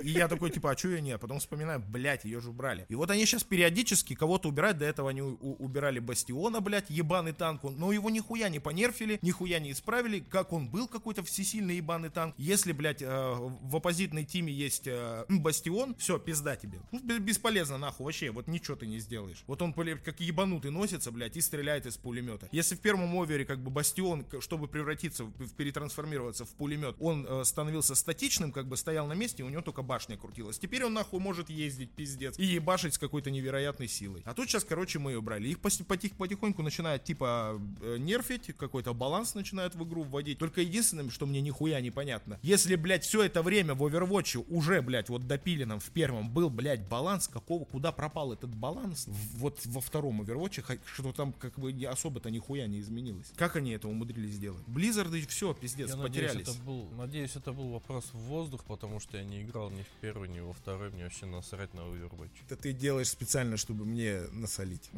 [0.00, 1.20] И я такой, типа, а что я нет?
[1.20, 2.86] Потом вспоминаю, блядь, ее же убрали.
[2.88, 7.62] И вот они сейчас периодически кого-то убирают, до этого они убирали Бастиона, блядь, ебаный танк,
[7.64, 12.34] но его нихуя не понерфили, нихуя не исправили, как он был какой-то всесильный ебаный танк.
[12.38, 16.80] Если, блядь, э, в оппозитной тиме есть э, Бастион, все, пизда тебе.
[16.90, 19.44] Ну, бе- бесполезно, нахуй, вообще, вот ничего ты не сделаешь.
[19.46, 22.48] Вот он, блядь, как ебанутый носится, блядь, и стреляет из пулемета.
[22.52, 25.24] Если в первом овере, как бы, Бастион, чтобы превратиться,
[25.56, 29.62] перетрансформироваться в пулемет, он э, становился статичным, как бы стоял на месте, и у него
[29.62, 30.58] только башня крутилась.
[30.58, 34.22] Теперь он, нахуй, может ездить, пиздец, и ебашить с какой-то невероятной силой.
[34.24, 35.48] А тут сейчас, короче, мы ее брали.
[35.48, 40.38] Их потих- потихоньку начинают, типа, э, нерфить, какой-то баланс начинают в игру вводить.
[40.38, 42.38] Только единственное, что мне нихуя непонятно.
[42.42, 46.86] Если, блядь, все это время в Overwatch уже, блядь, вот допиленном в первом был, блядь,
[46.88, 49.06] баланс, какого, куда пропал этот баланс?
[49.36, 53.32] Вот во втором Overwatch, что там как бы особо-то нихуя не изменилось.
[53.36, 54.62] Как они это умудрились сделать?
[54.66, 56.48] Blizzard все, пиздец, Я надеюсь потерялись.
[56.48, 59.88] это, был, надеюсь, это был вопрос в воздух, потому что я не играл ни в
[60.00, 60.90] первый, ни во второй.
[60.90, 62.30] Мне вообще насрать на Overwatch.
[62.46, 64.90] Это ты делаешь специально, чтобы мне насолить.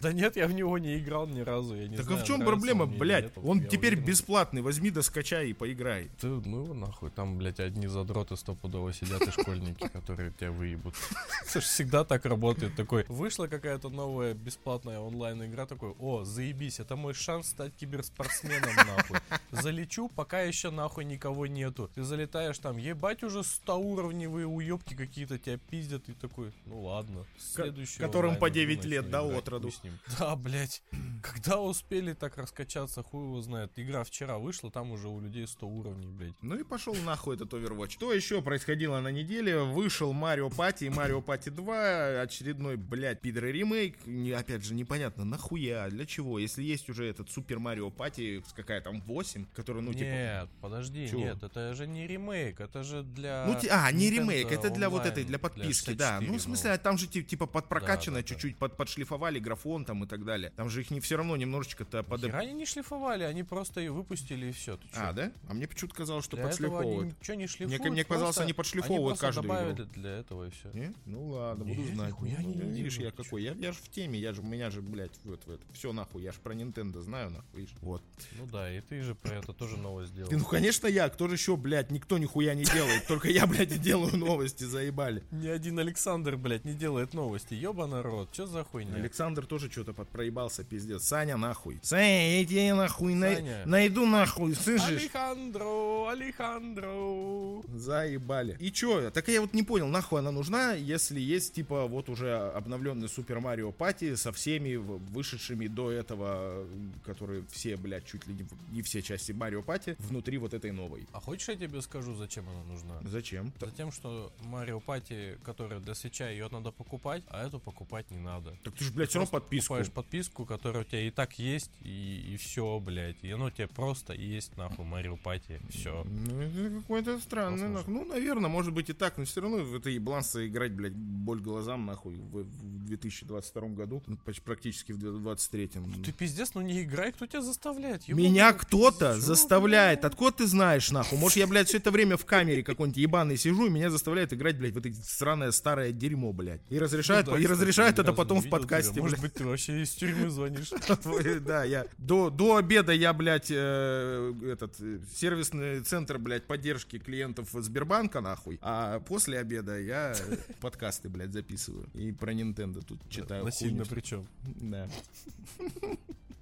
[0.00, 1.76] Да нет, я в него не играл ни разу.
[1.76, 3.32] Я не так а в чем проблема, блядь?
[3.42, 4.62] Он теперь бесплатный.
[4.62, 6.10] Возьми да скачай и поиграй.
[6.20, 9.30] Ты, ну его нахуй, там, блядь, одни задроты стопудово сидят и
[9.64, 10.94] школьники, которые тебя выебут.
[11.48, 12.74] Это ж всегда так работает.
[12.76, 19.18] Такой, вышла какая-то новая бесплатная онлайн-игра, такой, о, заебись, это мой шанс стать киберспортсменом, нахуй.
[19.50, 21.90] Залечу, пока еще нахуй никого нету.
[21.94, 27.26] Ты залетаешь там, ебать уже 100 уровневые уебки какие-то тебя пиздят, и такой, ну ладно.
[27.38, 29.70] следующий которым по онлайн 9 начну лет, да, играть, от роду.
[29.70, 29.98] хуй с ним.
[30.18, 30.82] Да, блядь.
[31.22, 33.72] Когда успели так раскачаться, хуй его знает.
[33.76, 36.34] Игра вчера вышла, там уже у людей 100 уровней, блядь.
[36.42, 37.90] Ну и пошел нахуй этот Overwatch.
[37.90, 39.53] Что еще происходило на неделе?
[39.62, 42.20] Вышел Марио Пати и Марио Пати 2.
[42.22, 43.96] Очередной, блядь, пидор ремейк.
[44.06, 46.38] Не, опять же, непонятно, нахуя, для чего?
[46.38, 50.04] Если есть уже этот Супер Марио Пати, какая там, 8, который, ну, типа...
[50.04, 51.20] нет, подожди, Чего?
[51.20, 53.44] нет, это же не ремейк, это же для...
[53.46, 56.18] Ну, ти- а, не Nintendo ремейк, это для вот Online, этой, для подписки, да.
[56.20, 58.34] 64, Ну, в смысле, а там же ти- типа подпрокачано, Да, да, да.
[58.34, 60.52] чуть-чуть под, подшлифовали графон там и так далее.
[60.56, 62.20] Там же их не все равно немножечко-то под...
[62.22, 64.78] Хера они не шлифовали, они просто и выпустили и все.
[64.94, 65.32] А, да?
[65.48, 67.00] А мне почему-то казалось, что Для этого подшлифовывают.
[67.02, 67.92] они ничего не шлифуют.
[67.92, 69.84] мне казалось, просто- они подшлифовывают они просто каждую игру.
[69.84, 70.70] добавили для этого и все.
[70.72, 70.92] Не?
[71.06, 72.08] Ну ладно, буду Нет, знать.
[72.08, 73.42] нихуя Ну, не видишь, я какой.
[73.42, 76.22] Я, я же в теме, я же, у меня же, блядь, вот, вот, все нахуй,
[76.22, 77.60] я же про Nintendo знаю, нахуй.
[77.60, 77.74] видишь.
[77.80, 78.02] Вот.
[78.38, 80.28] Ну да, и ты же про это тоже новость сделал.
[80.30, 83.72] Ты, ну, конечно, я, кто же еще, блядь, никто нихуя не делает, только я, блядь,
[83.72, 85.22] и делаю новости, заебали.
[85.30, 87.54] Ни один Александр, блядь, не делает новости.
[87.54, 88.94] Ёба народ, что за хуйня?
[88.94, 91.02] Александр тоже что-то подпроебался, пиздец.
[91.04, 91.78] Саня, нахуй.
[91.82, 94.84] Саня, я тебе нахуй най- найду нахуй, слышишь?
[95.02, 97.62] Алехандро, Алехандро.
[97.74, 98.56] Заебали.
[98.60, 99.10] И чё?
[99.10, 103.40] Так я вот не понял, нахуй она нужна, если есть, типа, вот уже обновленный Супер
[103.40, 106.66] Марио Пати со всеми вышедшими до этого,
[107.04, 111.06] которые все, блядь, чуть ли не, не все части Марио Пати внутри вот этой новой.
[111.12, 113.00] А хочешь я тебе скажу, зачем она нужна?
[113.02, 113.52] Зачем?
[113.60, 118.56] Затем, что Марио Пати, которая для свеча, ее надо покупать, а эту покупать не надо.
[118.62, 119.74] Так ты же, блядь, все равно подписку.
[119.74, 123.22] покупаешь подписку, которая у тебя и так есть, и, и все, блядь.
[123.22, 125.60] И оно у тебя просто есть, нахуй, Марио Пати.
[125.70, 126.04] Все.
[126.04, 127.92] Ну, это какой-то странный, нахуй.
[127.92, 131.40] Ну, наверное, может быть и так, но все равно в это ебланство играть, блядь, боль
[131.40, 135.70] глазам, нахуй, в, в 2022 году, ну, почти практически в 2023.
[136.04, 138.04] Ты пиздец, ну не играй, кто тебя заставляет?
[138.04, 140.00] ёбаный Меня кто-то заставляет.
[140.00, 140.04] блядь?
[140.12, 141.18] Откуда ты знаешь, нахуй?
[141.18, 144.58] Может, я, блядь, все это время в камере какой-нибудь ебаный сижу, и меня заставляют играть,
[144.58, 146.60] блядь, в это сраное старое дерьмо, блядь.
[146.70, 149.02] И разрешают, Ну да, и разрешают это потом в подкасте, тебя.
[149.02, 149.32] Может блядь.
[149.32, 150.70] быть, ты вообще из тюрьмы звонишь?
[151.44, 157.48] Да, я до, до обеда я, блядь, э, этот э, сервисный центр, блядь, поддержки клиентов
[157.52, 158.58] Сбербанка, нахуй.
[158.62, 160.14] А после обеда я
[160.60, 161.88] подкасты, блядь, записываю.
[161.94, 163.44] И про Nintendo тут читаю.
[163.44, 164.26] Насильно причем.
[164.60, 164.88] Да.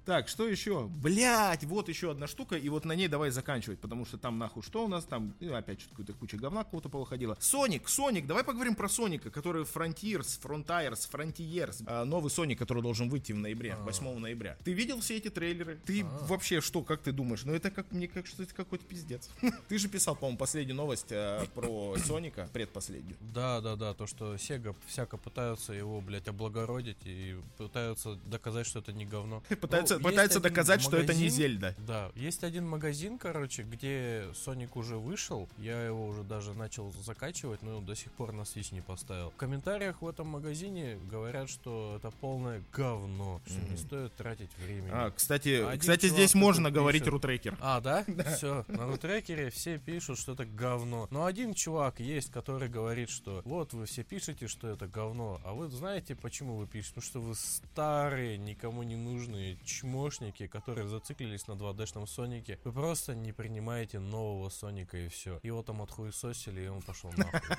[0.05, 0.87] Так, что еще?
[0.87, 4.63] Блять, вот еще одна штука, и вот на ней давай заканчивать, потому что там нахуй
[4.63, 7.37] что у нас там, ну, опять что-то какая-то куча говна кого-то повыходила.
[7.39, 13.09] Соник, Соник, давай поговорим про Соника, который Frontiers, Frontiers, Frontiers, а, новый Соник, который должен
[13.09, 14.57] выйти в ноябре, 8 ноября.
[14.63, 15.79] Ты видел все эти трейлеры?
[15.85, 17.43] Ты вообще что, как ты думаешь?
[17.43, 19.29] Ну это как мне как что это какой-то пиздец.
[19.67, 23.17] Ты же писал, по-моему, последнюю новость э, про Соника, предпоследнюю.
[23.33, 28.79] Да, да, да, то, что Сега всяко пытаются его, блядь, облагородить и пытаются доказать, что
[28.79, 29.43] это не говно.
[29.61, 31.75] Пытаются, Ну, есть пытаются один доказать, что это не магазин, Зельда.
[31.79, 37.61] Да, есть один магазин, короче, где Соник уже вышел, я его уже даже начал закачивать,
[37.61, 39.31] но до сих пор на Switch не поставил.
[39.31, 44.89] В комментариях в этом магазине говорят, что это полное говно, что не стоит тратить время.
[44.91, 47.13] А, кстати, Один кстати, здесь можно говорить пишет.
[47.13, 47.57] рутрекер.
[47.61, 48.05] А, да?
[48.35, 51.07] Все, на рутрекере все пишут, что это говно.
[51.11, 55.53] Но один чувак есть, который говорит, что вот вы все пишете, что это говно, а
[55.53, 56.95] вы знаете, почему вы пишете?
[56.95, 62.57] Потому что вы старые, никому не нужные чмошники, которые зациклились на 2D-шном Сонике.
[62.63, 65.39] Вы просто не принимаете нового Соника и все.
[65.43, 67.39] Его там отхуесосили, и он пошел нахуй.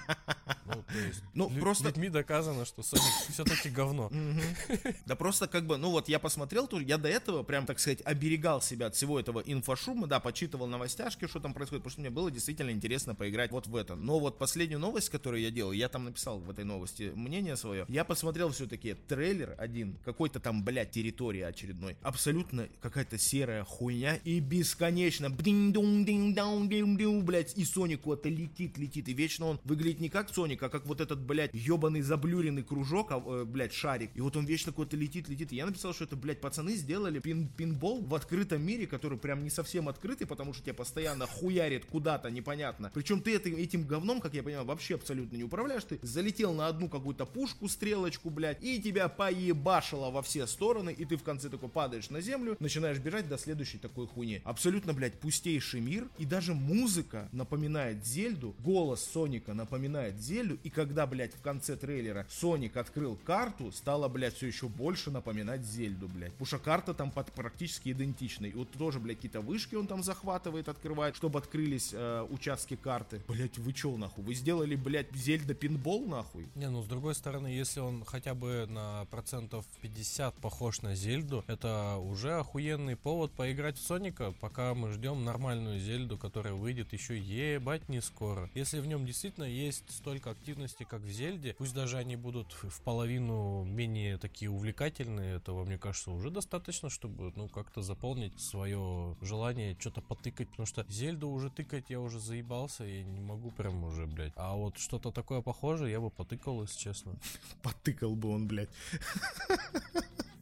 [0.66, 4.10] Ну то есть, Ну, лю- просто- людьми доказано, что Соник все-таки говно.
[5.06, 8.62] Да просто как бы, ну вот я посмотрел, я до этого прям, так сказать, оберегал
[8.62, 12.30] себя от всего этого инфошума, да, почитывал новостяшки, что там происходит, потому что мне было
[12.30, 13.94] действительно интересно поиграть вот в это.
[13.94, 17.84] Но вот последнюю новость, которую я делал, я там написал в этой новости мнение свое,
[17.88, 24.38] я посмотрел все-таки трейлер один, какой-то там, блядь, территории очередной, абсолютно какая-то серая хуйня и
[24.38, 30.62] бесконечно, бдинь-дун-динь-даун-динь-динь, блядь, и Соник куда-то летит, летит, и вечно он выглядит не как Соник,
[30.62, 34.46] а как вот этот, блядь, ебаный заблюренный кружок, а, э, блядь, шарик, и вот он
[34.46, 38.14] вечно куда-то летит, летит, и я написал, что это, блядь, пацаны сделали пин пинбол в
[38.14, 42.92] открытом мире, который прям не совсем открытый, потому что тебя постоянно хуярит куда-то, непонятно.
[42.94, 46.68] Причем ты это- этим говном, как я понимаю, вообще абсолютно не управляешь, ты залетел на
[46.68, 51.48] одну какую-то пушку, стрелочку, блядь, и тебя поебашило во все стороны, и ты в конце
[51.48, 54.40] такой падаешь на землю, начинаешь бежать до следующей такой хуйни.
[54.44, 61.06] Абсолютно, блядь, пустейший мир, и даже музыка напоминает Зельду, голос Соника напоминает Зельду, и когда,
[61.06, 66.32] блядь, в конце трейлера Соник открыл карту, стало, блядь, все еще больше напоминать Зельду, блядь.
[66.44, 68.46] Что карта там под- практически идентична.
[68.46, 73.20] И вот тоже, блядь, какие-то вышки он там захватывает, открывает, чтобы открылись э, участки карты.
[73.28, 74.22] Блядь, вы чё, нахуй?
[74.24, 76.46] Вы сделали, блядь, Зельда пинбол, нахуй?
[76.54, 81.44] Не, ну с другой стороны, если он хотя бы на процентов 50 похож на Зельду,
[81.46, 87.18] это уже охуенный повод поиграть в Соника, пока мы ждем нормальную Зельду, которая выйдет еще
[87.18, 88.50] ебать не скоро.
[88.54, 92.80] Если в нем действительно есть столько активности, как в Зельде, пусть даже они будут в
[92.83, 99.76] половину менее такие увлекательные, этого, мне кажется, уже достаточно, чтобы, ну, как-то заполнить свое желание
[99.78, 104.07] что-то потыкать, потому что Зельду уже тыкать я уже заебался, и не могу прям уже,
[104.07, 104.33] блядь.
[104.37, 107.16] А вот что-то такое похожее я бы потыкал, если честно.
[107.62, 108.70] Потыкал бы он, блядь.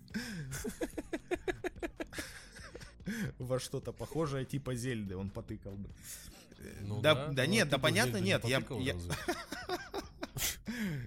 [3.39, 5.89] Во что-то похожее типа Зельды он потыкал бы.
[6.83, 9.13] Ну да, да, Ну, нет, а да понятно, нет, я, я- разве?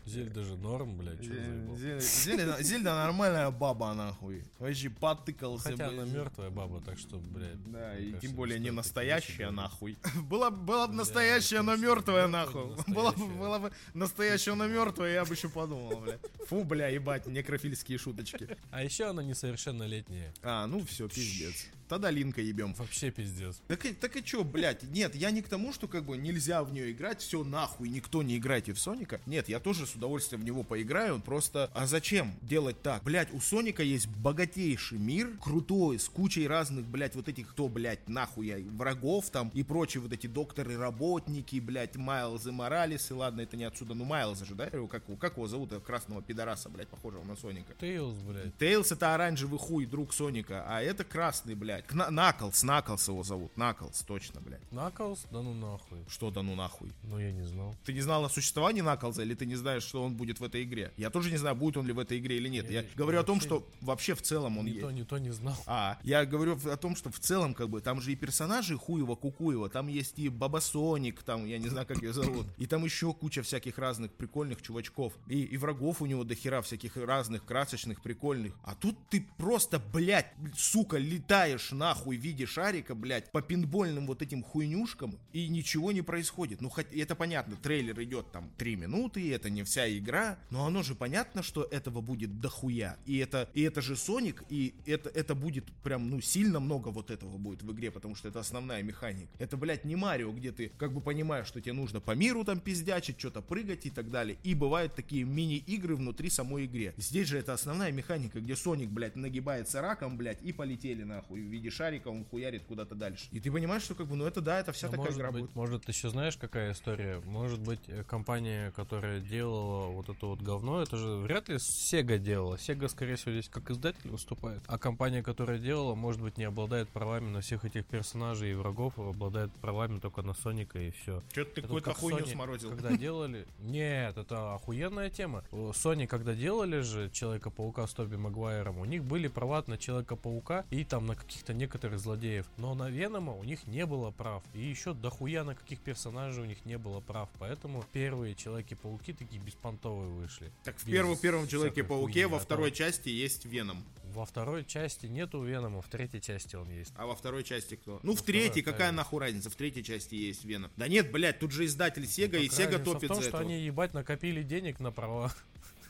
[0.05, 1.75] Зельда же норм, блядь, что заебал.
[1.77, 4.43] Зельда, Зельда- Зельда нормальная баба, нахуй.
[4.59, 5.71] Вообще потыкался.
[5.71, 5.99] Хотя блядь.
[5.99, 7.61] она мертвая баба, так что, блядь.
[7.71, 9.97] Да, и кажется, тем более не настоящая, нахуй.
[10.29, 12.75] Была, была бы настоящая, но мертвая, нахуй.
[12.87, 16.19] Была, была бы настоящая, но мертвая, я бы еще подумал, бля.
[16.47, 18.47] Фу, бля, ебать, некрофильские шуточки.
[18.71, 20.33] А еще она несовершеннолетняя.
[20.43, 21.67] А, ну все, пиздец.
[21.88, 22.74] Тогда Линка ебем.
[22.74, 23.62] Вообще пиздец.
[23.67, 26.63] Так, и- так и чё, блядь, нет, я не к тому, что как бы нельзя
[26.63, 29.21] в нее играть, все нахуй, никто не играйте в Соника.
[29.26, 33.04] Нет, я тоже с удовольствием в него поиграю, просто, а зачем делать так?
[33.04, 38.08] Блядь, у Соника есть богатейший мир, крутой, с кучей разных, блядь, вот этих, кто, блядь,
[38.10, 43.63] нахуй, я, врагов там, и прочие вот эти докторы-работники, блядь, Майлзы, Моралесы, ладно, это не
[43.63, 46.88] отсюда, ну Майлза же, да, его, как, его- как его зовут, этого красного пидораса, блядь,
[46.88, 47.74] похожего на Соника.
[47.80, 48.58] Тейлз, блядь.
[48.58, 51.74] Тейлс это оранжевый хуй, друг Соника, а это красный, блядь.
[51.83, 53.55] Кна- Наклс, Наклс его зовут.
[53.57, 54.71] Наклс, точно, блядь.
[54.71, 55.25] Наклз?
[55.31, 55.99] Да ну нахуй.
[56.07, 56.91] Что да ну нахуй?
[57.03, 57.75] Ну я не знал.
[57.85, 60.63] Ты не знал о существовании Наклза, или ты не знаешь, что он будет в этой
[60.63, 60.91] игре?
[60.97, 62.69] Я тоже не знаю, будет он ли в этой игре или нет.
[62.69, 64.81] Я, Я- говорю о том, что вообще в целом он есть.
[64.81, 65.55] то, ни то не знал.
[65.65, 69.15] А, я говорю о том, что в целом, как бы, там же и персонажи Хуева,
[69.15, 72.83] Кукуева, там есть и Баба Соник, там, я не знаю, как ее зовут, и там
[72.85, 78.01] еще куча всяких разных прикольных чувачков, и, и врагов у него дохера всяких разных, красочных,
[78.01, 78.53] прикольных.
[78.63, 84.21] А тут ты просто, блядь, сука, летаешь нахуй в виде шарика, блядь, по пинбольным вот
[84.21, 86.62] этим хуйнюшкам, и ничего не происходит.
[86.62, 90.65] Ну, хоть это понятно, трейлер идет там 3 минуты, и это не вся игра, но
[90.65, 92.97] оно же понятно, что этого будет дохуя.
[93.06, 97.12] И это, и это же Соник, и это, это будет прям, ну, сильно много вот
[97.12, 99.32] этого будет в игре, потому что это основная механика.
[99.39, 102.60] Это, блядь, не Марио, где ты как бы понимаешь, что тебе нужно по миру там
[102.60, 104.38] пиздячить, что-то прыгать и так далее.
[104.43, 106.93] И бывают такие мини-игры внутри самой игре.
[106.97, 111.41] Здесь же это основная механика, где Соник, блядь, нагибается раком, блядь, и полетели нахуй.
[111.55, 113.27] В виде шарика он хуярит куда-то дальше.
[113.31, 115.31] И ты понимаешь, что как бы, ну это да, это вся А такая может игра
[115.31, 115.55] быть, будет.
[115.55, 117.21] может, еще знаешь, какая история?
[117.23, 122.17] Может быть, э, компания, которая делала вот это вот говно, это же вряд ли Sega
[122.17, 122.55] делала.
[122.55, 124.63] Sega, скорее всего, здесь как издатель выступает.
[124.67, 128.95] А компания, которая делала, может быть, не обладает правами на всех этих персонажей и врагов,
[128.97, 131.23] а обладает правами только на Соника и все.
[131.31, 132.69] Что-то ты Это какую-то как хуйню Sony, сморозил.
[132.71, 133.47] Когда делали...
[133.59, 135.45] Нет, это охуенная тема.
[135.51, 140.83] Sony, когда делали же Человека-паука с Тоби Магуайром, у них были права на Человека-паука и
[140.83, 141.15] там на
[141.45, 142.45] каких-то некоторых злодеев.
[142.58, 144.43] Но на Венома у них не было прав.
[144.53, 147.29] И еще дохуя на каких персонажей у них не было прав.
[147.39, 150.51] Поэтому первые Человеки-пауки такие беспонтовые вышли.
[150.63, 153.84] Так в первом, первом Человеке-пауке во а второй то- части есть Веном.
[154.13, 156.93] Во второй части нету Венома, в третьей части он есть.
[156.95, 157.99] А во второй части кто?
[158.01, 158.95] Ну, в второй третьей, какая оставили.
[158.95, 159.49] нахуй разница?
[159.49, 160.71] В третьей части есть Веном.
[160.77, 163.21] Да нет, блядь, тут же издатель Сега, и Так Сега разница топит в том, за
[163.23, 163.43] что этого.
[163.43, 165.34] они, ебать, накопили денег на права.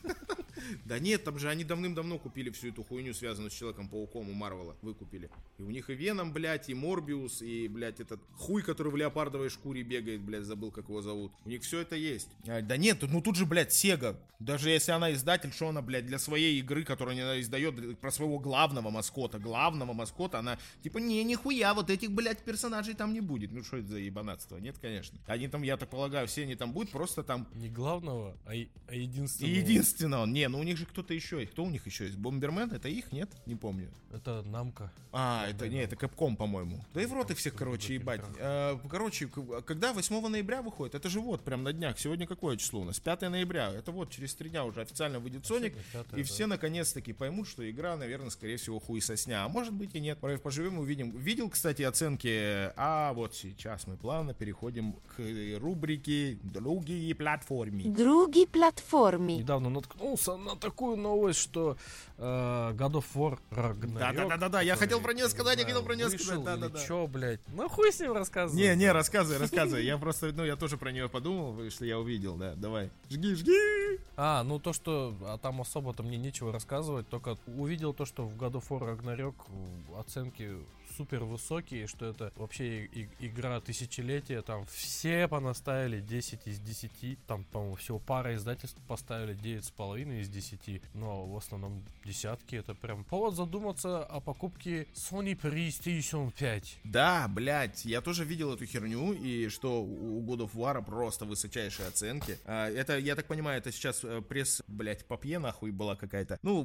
[0.86, 4.76] Да нет, там же они давным-давно купили всю эту хуйню, связанную с Человеком-пауком у Марвела.
[4.82, 5.30] Выкупили.
[5.58, 9.50] И у них и Веном, блядь, и Морбиус, и, блядь, этот хуй, который в леопардовой
[9.50, 11.32] шкуре бегает, блядь, забыл, как его зовут.
[11.46, 12.30] У них все это есть.
[12.48, 14.16] А, да нет, ну тут же, блядь, Сега.
[14.40, 18.38] Даже если она издатель, что она, блядь, для своей игры, которую она издает про своего
[18.38, 23.52] главного маскота, главного маскота, она типа, не, нихуя, вот этих, блядь, персонажей там не будет.
[23.54, 24.58] Ну что это за ебанатство?
[24.58, 25.18] Нет, конечно.
[25.26, 27.48] Они там, я так полагаю, все они там будут, просто там...
[27.54, 29.54] Не главного, а, а И единственного.
[29.96, 30.26] Единственного.
[30.26, 31.52] Не, ну у них же кто-то еще есть.
[31.52, 32.18] Кто у них еще есть?
[32.18, 32.72] Бомбермен?
[32.72, 33.30] Это их, нет?
[33.46, 33.90] Не помню.
[34.14, 34.92] Это намка.
[35.12, 36.84] А, это не, это Капком, по-моему.
[36.94, 38.22] Да и в рот их всех, короче, ебать.
[38.40, 40.96] Э, Короче, к- когда 8 ноября выходит?
[40.96, 42.00] Это же вот, прям на днях.
[42.00, 43.00] Сегодня какое число у нас?
[43.00, 43.72] 5 ноября.
[43.72, 45.74] Это вот, через три дня уже официально выйдет Соник.
[45.74, 46.28] Сегодня пятое, И да.
[46.30, 49.44] все наконец-таки поймут, что игра, наверное, скорее всего, хуй сосня.
[49.46, 50.20] А может быть и нет.
[50.20, 51.12] Поживем, увидим.
[51.12, 52.72] Видел, кстати, оценки.
[52.78, 57.84] А вот сейчас мы плавно переходим к рубрике «Другие платформы».
[57.84, 59.38] Drugi platformi.
[59.38, 61.78] Недавно наткнулся на такую новость, что
[62.18, 65.96] э, God of War Ragnarok, Да-да-да-да, я хотел про неё который, сказать, я хотел про
[65.96, 66.86] знаю, сказать, вышел или да-да-да.
[66.86, 67.40] Чё, блядь?
[67.54, 68.62] Ну хуй с ним рассказывай.
[68.62, 69.86] Не, не, рассказывай, рассказывай.
[69.86, 72.54] Я просто, ну, я тоже про нее подумал, что я увидел, да.
[72.56, 72.90] Давай.
[73.10, 74.00] Жги, жги.
[74.18, 78.36] А, ну то, что а там особо-то мне нечего рассказывать, только увидел то, что в
[78.36, 80.52] God of War Ragnarok э, оценки
[80.98, 87.18] супер высокие, что это вообще и- и- игра тысячелетия, там все понаставили 10 из 10,
[87.28, 93.04] там, по-моему, всего пара издательств поставили 9,5 из 10, но в основном десятки, это прям
[93.04, 96.78] повод задуматься о покупке Sony PlayStation 5.
[96.84, 101.88] Да, блядь, я тоже видел эту херню, и что у God of War просто высочайшие
[101.88, 102.38] оценки.
[102.46, 106.38] А, это, я так понимаю, это сейчас э, пресс, блядь, попье нахуй была какая-то.
[106.44, 106.64] Ну,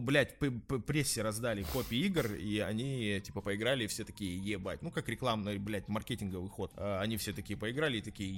[0.60, 4.82] п- прессе раздали копии игр, и они, типа, поиграли, все такие, ебать.
[4.82, 6.72] Ну, как рекламный, блядь, маркетинговый ход.
[6.76, 8.30] А, они все такие поиграли, и такие,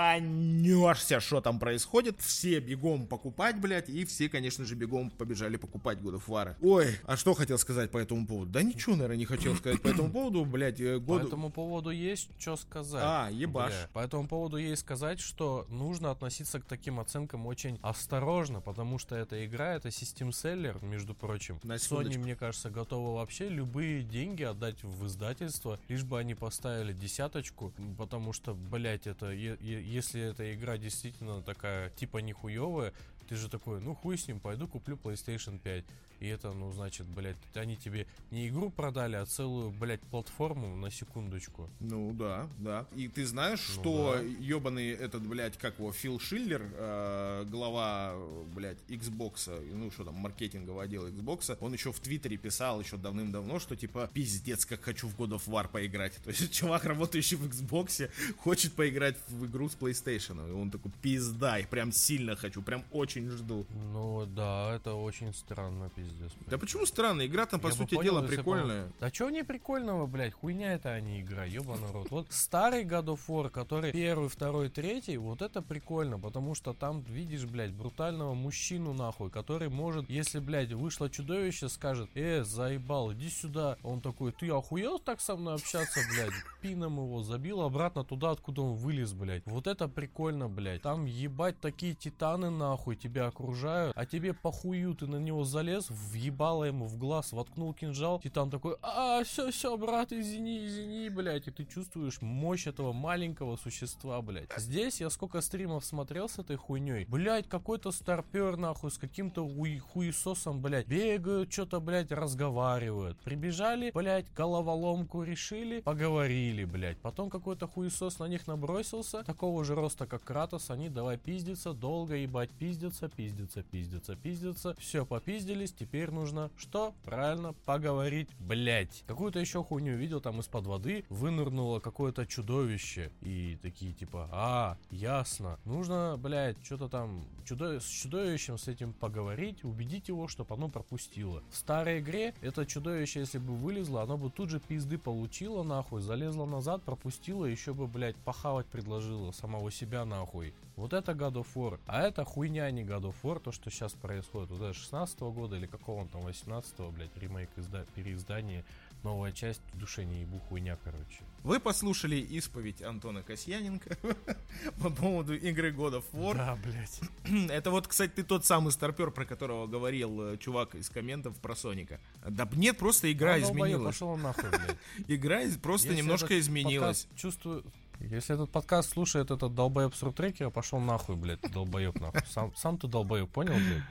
[0.00, 2.20] ебанешься, что там происходит.
[2.20, 6.56] Все бегом покупать, блядь, и все, конечно же, бегом побежали покупать God of War.
[6.60, 8.50] Ой, а что хотел сказать по этому поводу?
[8.50, 10.80] Да ничего, наверное, не хотел сказать по этому поводу, блядь.
[10.80, 11.26] э, По God...
[11.26, 13.02] этому поводу есть что сказать.
[13.04, 13.72] А, ебаш.
[13.72, 18.98] Бля, По этому поводу есть сказать, что нужно относиться к таким оценкам очень осторожно, потому
[18.98, 21.58] что эта игра, это систем-селлер, между прочим.
[21.62, 26.92] На Sony, мне кажется, готова вообще любые деньги отдать в издательство, лишь бы они поставили
[26.92, 32.92] десяточку, потому что, блять, это, е- е- если эта игра действительно такая, типа, нихуевая,
[33.30, 35.84] ты же такой, ну хуй с ним, пойду куплю PlayStation 5.
[36.18, 40.90] И это, ну, значит, блядь, они тебе не игру продали, а целую, блядь, платформу на
[40.90, 41.70] секундочку.
[41.80, 42.86] Ну да, да.
[42.94, 44.20] И ты знаешь, Ну что да.
[44.20, 48.14] ебаный этот, блядь, как его, Фил Шиллер, э, глава,
[48.54, 53.58] блядь, Xbox, ну что там, маркетингового отдела Xbox, он еще в Твиттере писал еще давным-давно,
[53.58, 56.16] что типа, пиздец, как хочу в God of War поиграть.
[56.24, 60.48] То есть чувак, работающий в Xbox, хочет поиграть в игру с PlayStation.
[60.48, 63.66] И он такой, пизда, и прям сильно хочу, прям очень жду.
[63.92, 66.32] Ну да, это очень странно, пиздец.
[66.46, 67.26] Да почему странно?
[67.26, 68.84] Игра там, по Я бы сути понял, дела, бы прикольная.
[68.84, 70.32] он- Да чего не прикольного, блядь?
[70.34, 72.10] Хуйня это, а не игра, ебаный рот.
[72.10, 77.02] Вот старый God of War, который первый, второй, третий, вот это прикольно, потому что там
[77.02, 83.28] видишь, блядь, брутального мужчину нахуй, который может, если, блядь, вышло чудовище, скажет, э, заебал, иди
[83.30, 83.76] сюда.
[83.82, 86.32] Он такой, ты охуел так со мной общаться, блядь?
[86.60, 89.42] Пином его забил обратно туда, откуда он вылез, блядь.
[89.46, 90.82] Вот это прикольно, блядь.
[90.82, 96.64] Там ебать такие титаны нахуй тебя окружают, а тебе похую, ты на него залез, въебало
[96.64, 101.50] ему в глаз, воткнул кинжал, титан такой, а, все, все, брат, извини, извини, блядь, и
[101.50, 104.50] ты чувствуешь мощь этого маленького существа, блядь.
[104.56, 109.78] Здесь я сколько стримов смотрел с этой хуйней, блядь, какой-то старпер, нахуй, с каким-то хуй-
[109.78, 113.18] хуесосом, блядь, бегают, что-то, блядь, разговаривают.
[113.20, 116.98] Прибежали, блядь, головоломку решили, поговорили, блядь.
[116.98, 122.16] Потом какой-то хуесос на них набросился, такого же роста, как Кратос, они давай пиздиться, долго
[122.16, 122.50] ебать,
[122.90, 124.74] пиздиться, пиздиться, пиздиться, пиздиться.
[124.78, 126.94] Все, попиздились, теперь нужно что?
[127.04, 129.04] Правильно, поговорить, блядь.
[129.06, 133.10] Какую-то еще хуйню видел, там из-под воды вынырнуло какое-то чудовище.
[133.20, 135.58] И такие типа, а, ясно.
[135.64, 137.80] Нужно, блядь, что-то там чудо...
[137.80, 141.42] с чудовищем с этим поговорить, убедить его, чтобы оно пропустило.
[141.50, 146.00] В старой игре это чудовище, если бы вылезло, оно бы тут же пизды получило, нахуй,
[146.00, 150.54] залезло назад, пропустило, еще бы, блядь, похавать предложило самого себя, нахуй.
[150.80, 151.78] Вот это God of War.
[151.86, 154.50] А это хуйня, а не God of War, то, что сейчас происходит.
[154.50, 157.84] Вот это 16 года или какого он там, 18 блядь, ремейк, изда...
[157.94, 158.64] переиздание,
[159.02, 161.20] новая часть, в душе не ебу хуйня, короче.
[161.42, 163.94] Вы послушали исповедь Антона Касьяненко
[164.82, 166.34] по поводу игры God of War.
[166.34, 167.00] Да, блядь.
[167.50, 171.54] Это вот, кстати, ты тот самый старпер, про которого говорил э, чувак из комментов про
[171.56, 172.00] Соника.
[172.26, 173.94] Да нет, просто игра А, изменилась.
[173.94, 174.78] Пошел нахуй, блядь.
[175.08, 177.06] Игра из- просто Если немножко изменилась.
[177.16, 177.64] Чувствую...
[178.00, 182.22] Если этот подкаст слушает этот долбоеб с рутрекера, пошел нахуй, блядь, долбоеб нахуй.
[182.26, 183.82] Сам, сам ты долбоеб, понял, блядь?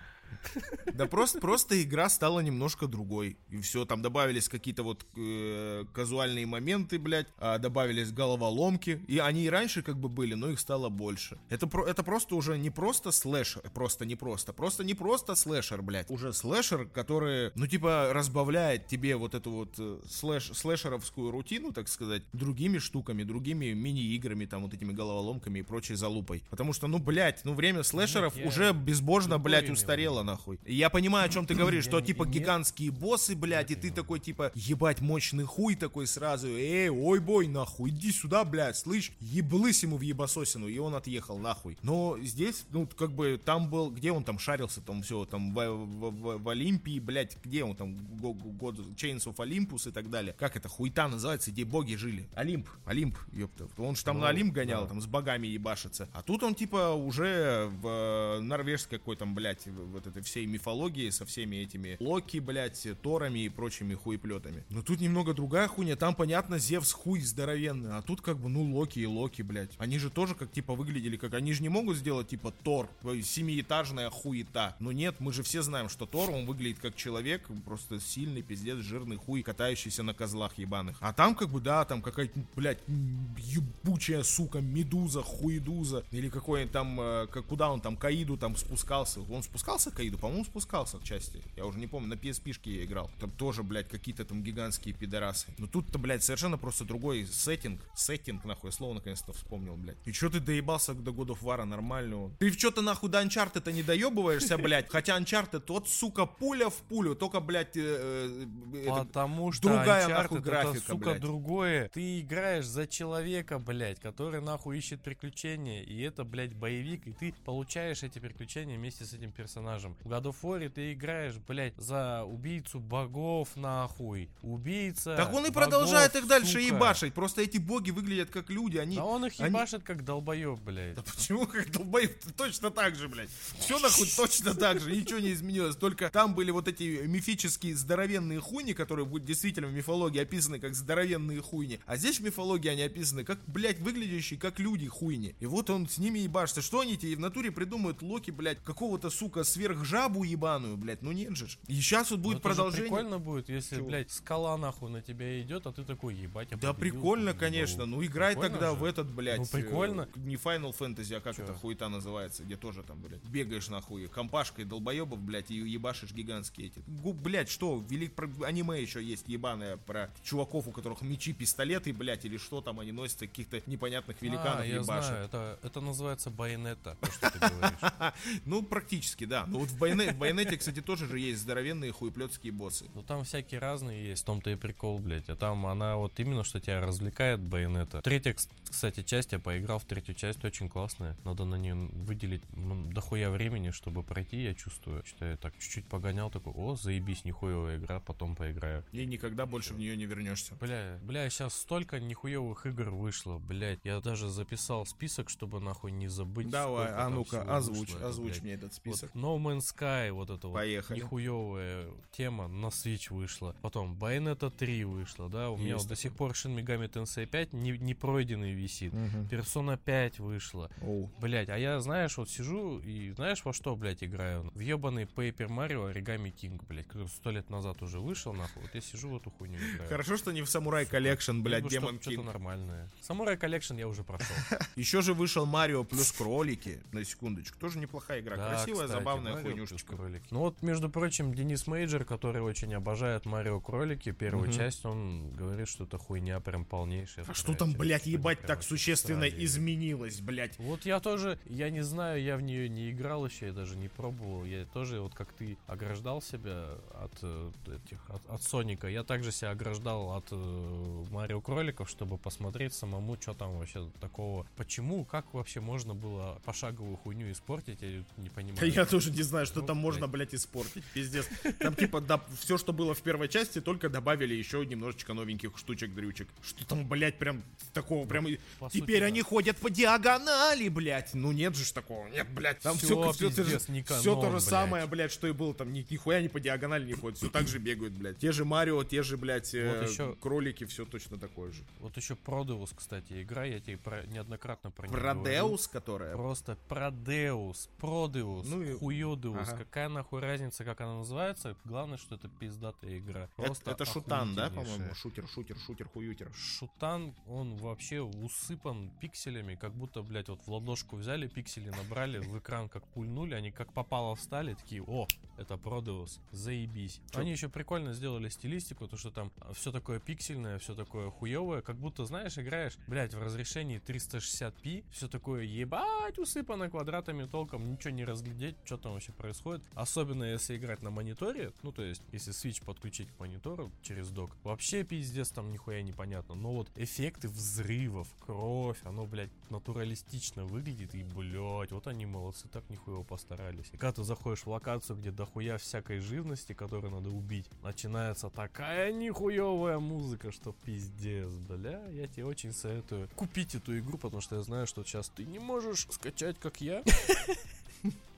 [0.93, 3.37] Да просто, просто игра стала немножко другой.
[3.49, 9.01] И все, там добавились какие-то вот э, казуальные моменты, блядь, а, добавились головоломки.
[9.07, 11.37] И они и раньше как бы были, но их стало больше.
[11.49, 15.81] Это, про, это просто уже не просто слэшер, просто не просто, просто не просто слэшер,
[15.81, 16.09] блядь.
[16.09, 21.87] Уже слэшер, который, ну типа, разбавляет тебе вот эту вот э, слэш, слэшеровскую рутину, так
[21.87, 26.43] сказать, другими штуками, другими мини-играми, там вот этими головоломками и прочей залупой.
[26.49, 29.75] Потому что, ну, блядь, ну время слэшеров я уже безбожно, блядь, имел
[30.19, 30.59] в устарело, нахуй.
[30.65, 34.19] И я понимаю, о чем ты говоришь, что типа гигантские боссы, блядь, и ты такой,
[34.19, 39.83] типа, ебать, мощный хуй такой сразу, эй, ой, бой, нахуй, иди сюда, блядь, слышь, еблыс
[39.83, 41.77] ему в ебасосину, и он отъехал, нахуй.
[41.83, 45.55] Но здесь, ну, как бы, там был, где он там шарился, там все, там в,
[45.55, 49.91] в- в- в Олимпии, блядь, где он там, го- го- год, Chains of Olympus и
[49.91, 50.33] так далее.
[50.37, 52.29] Как это, хуйта называется, где боги жили?
[52.35, 53.67] Олимп, Олимп, ёпта.
[53.77, 54.87] Он же там Ну, на Олимп гонял, да.
[54.89, 56.07] там с богами ебашится.
[56.13, 60.45] А тут он, типа, уже в э, норвежской какой там, блядь, в- вот этой всей
[60.45, 64.63] мифологии со всеми этими Локи, блядь, Торами и прочими хуеплетами.
[64.69, 65.95] Но тут немного другая хуйня.
[65.95, 69.71] Там, понятно, Зевс хуй здоровенный, а тут как бы, ну, Локи и Локи, блядь.
[69.77, 71.33] Они же тоже как, типа, выглядели как...
[71.33, 74.75] Они же не могут сделать, типа, Тор, семиэтажная хуета.
[74.79, 78.77] Но нет, мы же все знаем, что Тор, он выглядит как человек, просто сильный, пиздец,
[78.77, 80.97] жирный хуй, катающийся на козлах ебаных.
[80.99, 86.03] А там, как бы, да, там какая-то, блядь, ебучая, сука, медуза, хуедуза.
[86.11, 89.21] Или какой-нибудь там, э, как, куда он там, Каиду там спускался.
[89.29, 90.17] Он спускался Каиду?
[90.17, 91.41] По-моему, спускался в части.
[91.57, 93.11] Я уже не помню, на PSP-шке я играл.
[93.19, 95.47] Там тоже, блядь, какие-то там гигантские пидорасы.
[95.57, 97.81] Но тут-то, блядь, совершенно просто другой сеттинг.
[97.95, 99.97] Сеттинг, нахуй, слово наконец-то вспомнил, блядь.
[100.05, 102.31] И чё ты доебался до God of War нормального?
[102.39, 104.87] Ты в чё-то нахуй до Uncharted не доебываешься, блядь?
[104.89, 110.07] Хотя Uncharted, вот, сука, пуля в пулю, только, блядь, э, э, это- Потому что другая,
[110.07, 111.21] Uncharted нахуй, это, графика, сука, блядь.
[111.21, 111.89] другое.
[111.89, 115.83] Ты играешь за человека, блядь, который нахуй ищет приключения.
[115.83, 119.88] И это, блядь, боевик, и ты получаешь эти приключения вместе с этим персонажем.
[120.03, 124.29] В God of War ты играешь, блядь, за убийцу богов, нахуй.
[124.41, 125.15] Убийца.
[125.15, 126.75] Так он и богов, продолжает их дальше сука.
[126.75, 127.13] ебашить.
[127.13, 128.95] Просто эти боги выглядят как люди, они...
[128.95, 130.95] Да он их они- ебашит как долбоеб, блядь.
[130.95, 132.11] Да почему как долбоеб?
[132.35, 133.29] Точно так же, блядь.
[133.59, 135.75] Все нахуй точно так же, ничего не изменилось.
[135.75, 141.41] Только там были вот эти мифические здоровенные хуйни, которые действительно в мифологии описаны как здоровенные
[141.41, 141.79] хуйни.
[141.85, 145.35] А здесь в мифологии они описаны как, блядь, выглядящие как люди хуйни.
[145.39, 146.61] И вот он с ними ебашится.
[146.61, 149.43] Что они тебе в натуре придумают Локи, блядь, какого-то, сука,
[149.83, 151.01] сверхжабу ебаную, блядь.
[151.01, 151.47] Ну нет же.
[151.67, 152.83] И сейчас вот будет Ну, это же продолжение.
[152.89, 153.87] прикольно будет, если, Чего?
[153.87, 157.79] блядь, скала нахуй на тебя идет, а ты такой, ебать, я Да победил, прикольно, конечно.
[157.79, 157.89] балу».
[157.89, 158.75] Ну играй Прикольно тогда же.
[158.77, 159.39] в этот, блядь.
[159.39, 160.09] Ну, прикольно.
[160.15, 161.43] э, Не Final Fantasy, а как Чё?
[161.43, 166.67] это хуета называется, где тоже там, блядь, бегаешь нахуй компашкой долбоебов, блядь, и ебашишь гигантские
[166.67, 166.83] эти.
[166.87, 171.93] Гу, блядь, что, велик про аниме еще есть ебаное про чуваков, у которых мечи, пистолеты,
[171.93, 175.05] блядь, или что там они носят, каких-то непонятных великанов а, я ебашат.
[175.05, 178.13] знаю, это, это называется байонета, то, что ты говоришь.
[178.45, 179.45] Ну, практически, да.
[179.47, 182.85] Ну вот в, Байоне- в Байонете, кстати, тоже же есть здоровенные хуеплетские боссы.
[182.95, 185.29] Ну там всякие разные есть, в том-то и прикол, блядь.
[185.29, 188.01] А там она вот именно, что тебя развлекает, байонета.
[188.01, 191.17] Третья, кс- кстати, часть, я поиграл в третью часть, очень классная.
[191.23, 195.03] Надо на нее выделить м, дохуя времени, чтобы пройти, я чувствую.
[195.05, 198.83] Что я так чуть-чуть погонял, такой, о, заебись, нихуевая игра, потом поиграю.
[198.91, 200.55] И никогда больше в нее не вернешься.
[200.59, 203.79] Бля, бля, сейчас столько нихуевых игр вышло, блядь.
[203.83, 206.49] Я даже записал список, чтобы нахуй не забыть.
[206.49, 207.97] Давай, а ну-ка, озвучь, вышло.
[207.97, 209.11] Это, озвучь блядь, мне этот список.
[209.13, 210.99] Вот No Man's Sky, вот это Поехали.
[210.99, 213.55] вот нихуевая тема на Switch вышла.
[213.61, 217.25] Потом Bayonetta 3 вышла, да, у меня Есть вот до сих пор Shin Megami Tensei
[217.25, 218.93] 5 не, не пройденный висит.
[218.93, 219.27] Мгм.
[219.27, 220.69] Persona 5 вышла.
[220.81, 221.11] Оу.
[221.19, 224.51] Блять, а я, знаешь, вот сижу и знаешь во что, блядь, играю?
[224.53, 228.61] В ебаный Paper Mario Origami King, блядь, который сто лет назад уже вышел, нахуй.
[228.61, 229.89] Вот я сижу в эту хуйню играю.
[229.89, 232.89] Хорошо, что не в Samurai Collection, блядь, Либо Демон что-то нормальное.
[233.01, 234.35] Samurai Collection я уже прошел.
[234.75, 237.57] Еще же вышел Марио плюс кролики, на секундочку.
[237.59, 238.35] Тоже неплохая игра.
[238.35, 240.25] Красивая, забавная Плюс кролики.
[240.31, 244.57] Ну вот, между прочим, Денис Мейджер, который очень обожает Марио Кролики, первую Мгм.
[244.57, 247.25] часть, он говорит, что это хуйня прям полнейшая.
[247.27, 249.45] А что там, часть, блядь, ебать, так существенно срали.
[249.45, 250.57] изменилось, блядь?
[250.59, 253.87] Вот я тоже, я не знаю, я в нее не играл еще, я даже не
[253.87, 254.45] пробовал.
[254.45, 259.31] Я тоже, вот как ты ограждал себя от э, этих, от, от Соника, я также
[259.31, 264.45] себя ограждал от э, Марио Кроликов, чтобы посмотреть самому, что там вообще такого.
[264.55, 268.71] Почему, как вообще можно было пошаговую хуйню испортить, я не понимаю.
[268.79, 270.35] Я тоже не знаю, что там можно, блядь.
[270.35, 270.83] испортить.
[270.93, 271.25] Пиздец.
[271.59, 276.27] Там, типа, да, все, что было в первой части, только добавили еще немножечко новеньких штучек-дрючек.
[276.41, 278.27] Что там, блядь, прям такого, прям...
[278.59, 279.05] по сути, Теперь да.
[279.07, 281.13] они ходят по диагонали, блядь.
[281.13, 282.07] Ну нет же такого.
[282.09, 282.59] Нет, блядь.
[282.59, 284.43] Там все, все, пиздец, не все то канон, же блядь.
[284.43, 285.53] самое, блядь, что и было.
[285.53, 287.17] Там ни, нихуя не по диагонали не ходят.
[287.17, 288.17] Все так же бегают, блядь.
[288.17, 291.63] Те же Марио, те же, блядь, э, Вот ещё- кролики, все точно такой же.
[291.79, 294.87] Вот еще Продеус, кстати, игра, я тебе про- неоднократно про.
[294.87, 296.15] Продеус, которая...
[296.15, 298.73] Просто Продеус, Продеус, Ну и-
[299.19, 299.49] Хуёдеус.
[299.49, 299.57] Ага.
[299.57, 301.55] Какая нахуй разница, как она называется?
[301.65, 303.23] Главное, что это пиздатая игра.
[303.23, 304.93] Это, Просто это шутан, да, по-моему?
[304.95, 306.31] Шутер, шутер, шутер, хуютер.
[306.33, 312.37] Шутан, он вообще усыпан пикселями, как будто, блядь, вот в ладошку взяли, пиксели набрали, в
[312.39, 315.07] экран как пульнули, они как попало встали, такие, о,
[315.37, 317.01] это Продеус, заебись.
[317.11, 317.19] Чё?
[317.19, 321.77] Они еще прикольно сделали стилистику, то что там все такое пиксельное, все такое хуевое, как
[321.77, 328.05] будто, знаешь, играешь, блядь, в разрешении 360p, все такое ебать усыпано квадратами, толком ничего не
[328.05, 329.63] разглядеть, что там вообще происходит.
[329.73, 334.35] Особенно если играть на мониторе, ну то есть, если Switch подключить к монитору через док,
[334.43, 336.35] вообще пиздец там нихуя непонятно.
[336.35, 342.69] Но вот эффекты взрывов, кровь, оно, блядь, натуралистично выглядит и, блядь, вот они молодцы, так
[342.69, 343.67] нихуево постарались.
[343.71, 348.91] И когда ты заходишь в локацию, где дохуя всякой живности, которую надо убить, начинается такая
[348.91, 351.85] нихуевая музыка, что пиздец, бля.
[351.89, 355.39] Я тебе очень советую купить эту игру, потому что я знаю, что сейчас ты не
[355.39, 356.83] можешь скачать, как я.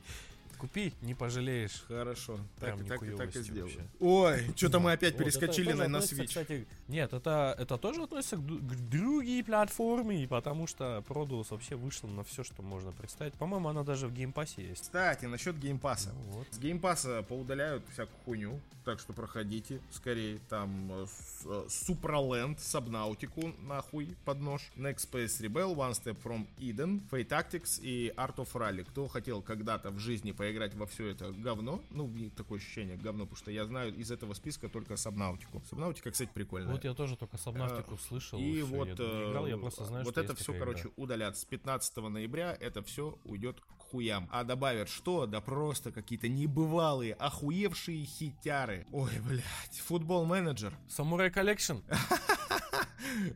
[0.62, 1.84] Купи, не пожалеешь.
[1.88, 3.64] Хорошо, так, Прям так, так и сделаю.
[3.64, 3.88] вообще.
[3.99, 6.28] Ой, что-то мы опять перескочили на, на Switch.
[6.28, 12.09] кстати, нет, это, это тоже относится к, к другие платформе, потому что Продус вообще вышла
[12.09, 13.34] на все, что можно представить.
[13.34, 14.84] По-моему, она даже в Game Pass е есть.
[14.84, 16.12] Кстати, насчет Game Pass а.
[16.14, 16.47] Ну вот.
[16.51, 20.38] С Game Pass а поудаляют всякую хуйню, так что проходите скорее.
[20.47, 24.62] Там э, с- э, Supraland, Subnautica, нахуй, под нож.
[24.78, 28.84] Next Space Rebel, One Step from Eden, Fate Tactics и Art of Rally.
[28.84, 33.38] Кто хотел когда-то в жизни поиграть во все это говно, ну, такое ощущение говно, потому
[33.38, 35.62] что я знаю из этого списка только Subnautica.
[35.70, 36.72] Subnautica, кстати, прикольная.
[36.72, 38.39] Вот я тоже только Сабнавтику слышал.
[38.39, 40.91] И всё, вот, я играл, я просто э, знаю, вот это все, короче, игра.
[40.97, 41.38] удалят.
[41.38, 44.28] С 15 ноября это все уйдет к хуям.
[44.32, 45.26] А добавят что?
[45.26, 48.88] Да просто какие-то небывалые, охуевшие хитяры.
[48.91, 50.74] Ой, блядь, Football Manager.
[50.88, 51.78] Samurai Collection.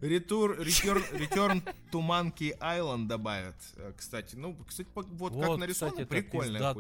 [0.01, 1.61] Return, return, return
[1.91, 3.55] to Monkey Island добавят.
[3.78, 6.73] Э, Кстати, ну, кстати, по- вот, как Вот, нарисовано, кстати, это прикольная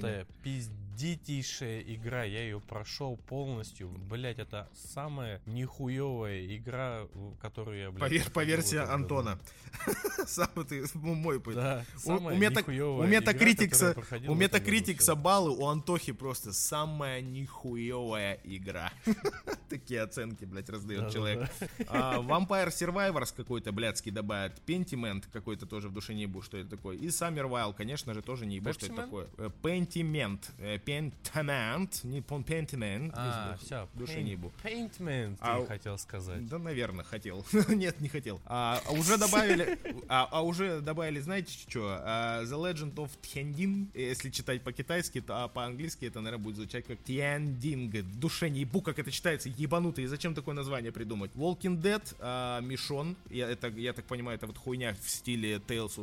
[0.95, 2.23] пиздитейшая игра.
[2.23, 3.89] Я ее прошел полностью.
[3.89, 7.07] Блять, это самая нихуевая игра,
[7.41, 8.91] которую я, блядь, По, вер- по версии году.
[8.91, 9.39] Антона.
[10.25, 11.55] Сам ты, мой путь.
[11.55, 13.95] Да, У, самая у, у Метакритикса,
[14.27, 18.91] у Метакритикса баллы, у Антохи просто самая нихуевая игра.
[19.69, 21.49] Такие оценки, блядь, раздает человек.
[21.87, 24.61] А, Vampire Survivors какой-то блядский добавят.
[24.65, 26.95] Pentiment какой-то тоже в душе не ебу, что это такое.
[26.95, 29.27] И Summer Wild, конечно же, тоже не ебу, что это такое.
[29.37, 30.39] Э, Pentiment.
[30.85, 31.89] Pentiment.
[32.03, 33.11] Не Pentiment.
[33.13, 34.51] А, все, в душе не ебу.
[34.63, 36.47] Paintment, А ты у- хотел сказать.
[36.47, 37.45] Да, наверное, хотел.
[37.69, 38.39] Нет, не хотел.
[38.45, 39.77] А, а уже добавили,
[40.07, 41.97] а, а уже добавили, знаете что?
[42.01, 43.87] А, The Legend of Tiandin.
[43.93, 48.03] Если читать по-китайски, то а по-английски это, наверное, будет звучать как Tianding.
[48.19, 50.03] Душе не ебу, как это читается, ебанутый.
[50.03, 51.31] И зачем такое название придумать?
[51.35, 53.15] Walking Dead, а, Мишон.
[53.29, 55.97] Я, это, я так понимаю, это вот хуйня в стиле Tales,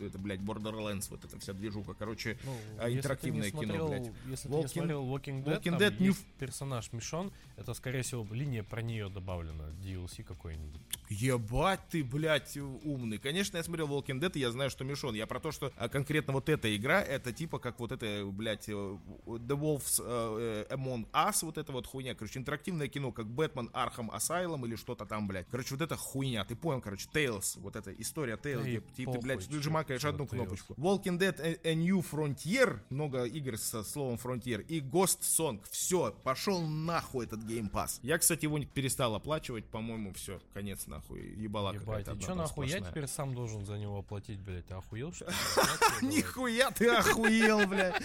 [0.00, 1.94] это, блядь, Borderlands, вот эта вся движуха.
[1.94, 4.12] Короче, Ну, а, если интерактивное кино, смотрел- блядь.
[4.28, 7.74] Если Walking- ты не смотрел Walking Dead, Walking там Dead New- есть персонаж Мишон, это,
[7.74, 10.80] скорее всего, линия про нее добавлена, DLC какой-нибудь.
[11.08, 13.18] Ебать ты, блядь, умный.
[13.18, 15.14] Конечно, я смотрел Walking Dead, и я знаю, что Мишон.
[15.14, 18.68] Я про то, что а, конкретно вот эта игра, это типа как вот это, блядь,
[18.68, 22.14] э, The Wolves э, э, Among Us, вот эта вот хуйня.
[22.14, 25.46] Короче, интерактивное кино, как Бэтмен Arkham Asylum или что-то там, блядь.
[25.50, 29.18] Короче, вот это хуйня, ты понял, короче, Tales, вот эта история Tales, где ты, ты,
[29.20, 30.74] блядь, жмакаешь одну кнопочку.
[30.74, 35.62] Walking Dead A, New Frontier, много игр со словом Frontier, и Ghost Song.
[35.70, 37.98] Все, пошел нахуй этот Game Pass.
[38.02, 41.34] Я, кстати, его перестал оплачивать, по-моему, все, конец нахуй.
[41.36, 44.66] Ебала Ебать, и что нахуй я теперь сам должен за него оплатить, блядь?
[44.66, 45.26] Ты охуел, что?
[46.02, 48.02] Нихуя ты охуел, блядь!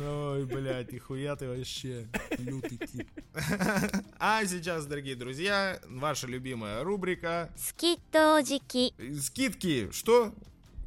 [0.00, 2.08] Ой, блядь, нихуя ты вообще
[2.38, 3.08] лютый тип.
[4.18, 7.50] А сейчас, дорогие друзья, ваша любимая рубрика...
[7.56, 8.94] Скидожики.
[9.20, 10.32] Скидки, что?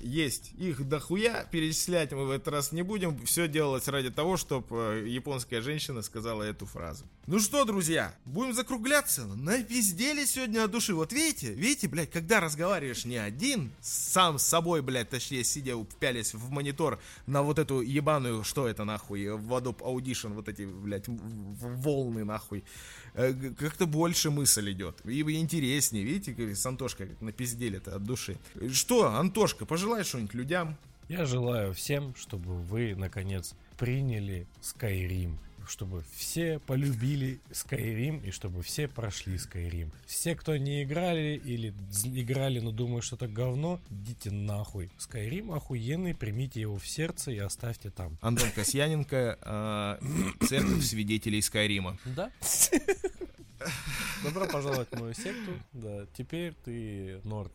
[0.05, 0.53] есть.
[0.57, 3.17] Их дохуя перечислять мы в этот раз не будем.
[3.25, 7.05] Все делалось ради того, чтобы э, японская женщина сказала эту фразу.
[7.27, 9.25] Ну что, друзья, будем закругляться.
[9.25, 10.93] Напиздели сегодня от души.
[10.93, 16.35] Вот видите, видите, блядь, когда разговариваешь не один, сам с собой, блядь, точнее, сидя, пялись
[16.35, 21.05] в монитор на вот эту ебаную, что это нахуй, в Adobe Audition, вот эти, блядь,
[21.07, 22.63] волны нахуй.
[23.15, 25.03] Э, Как-то больше мысль идет.
[25.03, 28.37] И интереснее, видите, с Антошкой как напиздели-то от души.
[28.71, 30.77] Что, Антошка, пожелай что-нибудь людям.
[31.09, 35.39] Я желаю всем, чтобы вы, наконец, приняли Skyrim
[35.69, 39.91] чтобы все полюбили Skyrim и чтобы все прошли Skyrim.
[40.05, 44.89] Все, кто не играли или играли, но думают, что это говно, идите нахуй.
[44.97, 48.17] Skyrim охуенный, примите его в сердце и оставьте там.
[48.21, 51.97] Антон Касьяненко, э, церковь свидетелей Скайрима.
[52.05, 52.31] Да?
[54.23, 55.53] Добро пожаловать в мою секту.
[55.73, 57.51] Да, теперь ты Норд.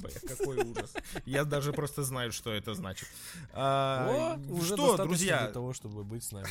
[0.00, 0.92] Бля, какой ужас.
[1.24, 3.08] Я даже просто знаю, что это значит.
[3.52, 5.44] А, О, уже что, друзья?
[5.44, 6.48] для того, чтобы быть с нами.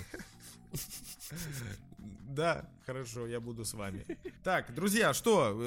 [2.35, 4.05] Да, хорошо, я буду с вами.
[4.43, 5.59] Так, друзья, что,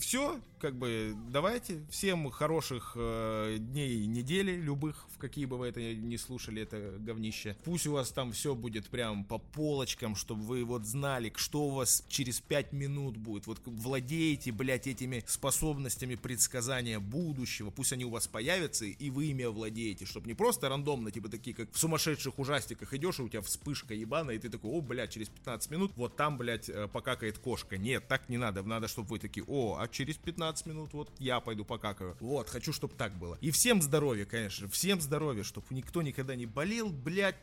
[0.00, 1.84] все, как бы, давайте.
[1.90, 7.56] Всем хороших э, дней недели, любых, в какие бы вы это не слушали, это говнище.
[7.64, 11.70] Пусть у вас там все будет прям по полочкам, чтобы вы вот знали, что у
[11.70, 13.46] вас через 5 минут будет.
[13.46, 17.70] Вот владеете, блядь, этими способностями предсказания будущего.
[17.70, 20.06] Пусть они у вас появятся, и вы ими овладеете.
[20.06, 23.94] Чтобы не просто рандомно, типа такие, как в сумасшедших ужастиках идешь, и у тебя вспышка
[23.94, 27.76] ебаная, и ты такой, о, блядь, через 15 минут вот там, блядь, э, покакает кошка.
[27.76, 28.62] Нет, так не надо.
[28.62, 32.16] Надо, чтобы вы такие, о, а через 15 минут вот я пойду покакаю.
[32.20, 33.38] Вот, хочу, чтобы так было.
[33.40, 34.68] И всем здоровья, конечно.
[34.68, 37.36] Всем здоровья, чтобы никто никогда не болел, блядь,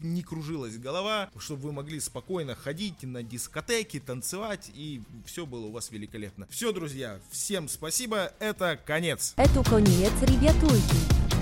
[0.00, 5.72] не кружилась голова, чтобы вы могли спокойно ходить на дискотеки, танцевать, и все было у
[5.72, 6.46] вас великолепно.
[6.50, 9.34] Все, друзья, всем спасибо, это конец.
[9.36, 11.33] Это конец, ребятульки.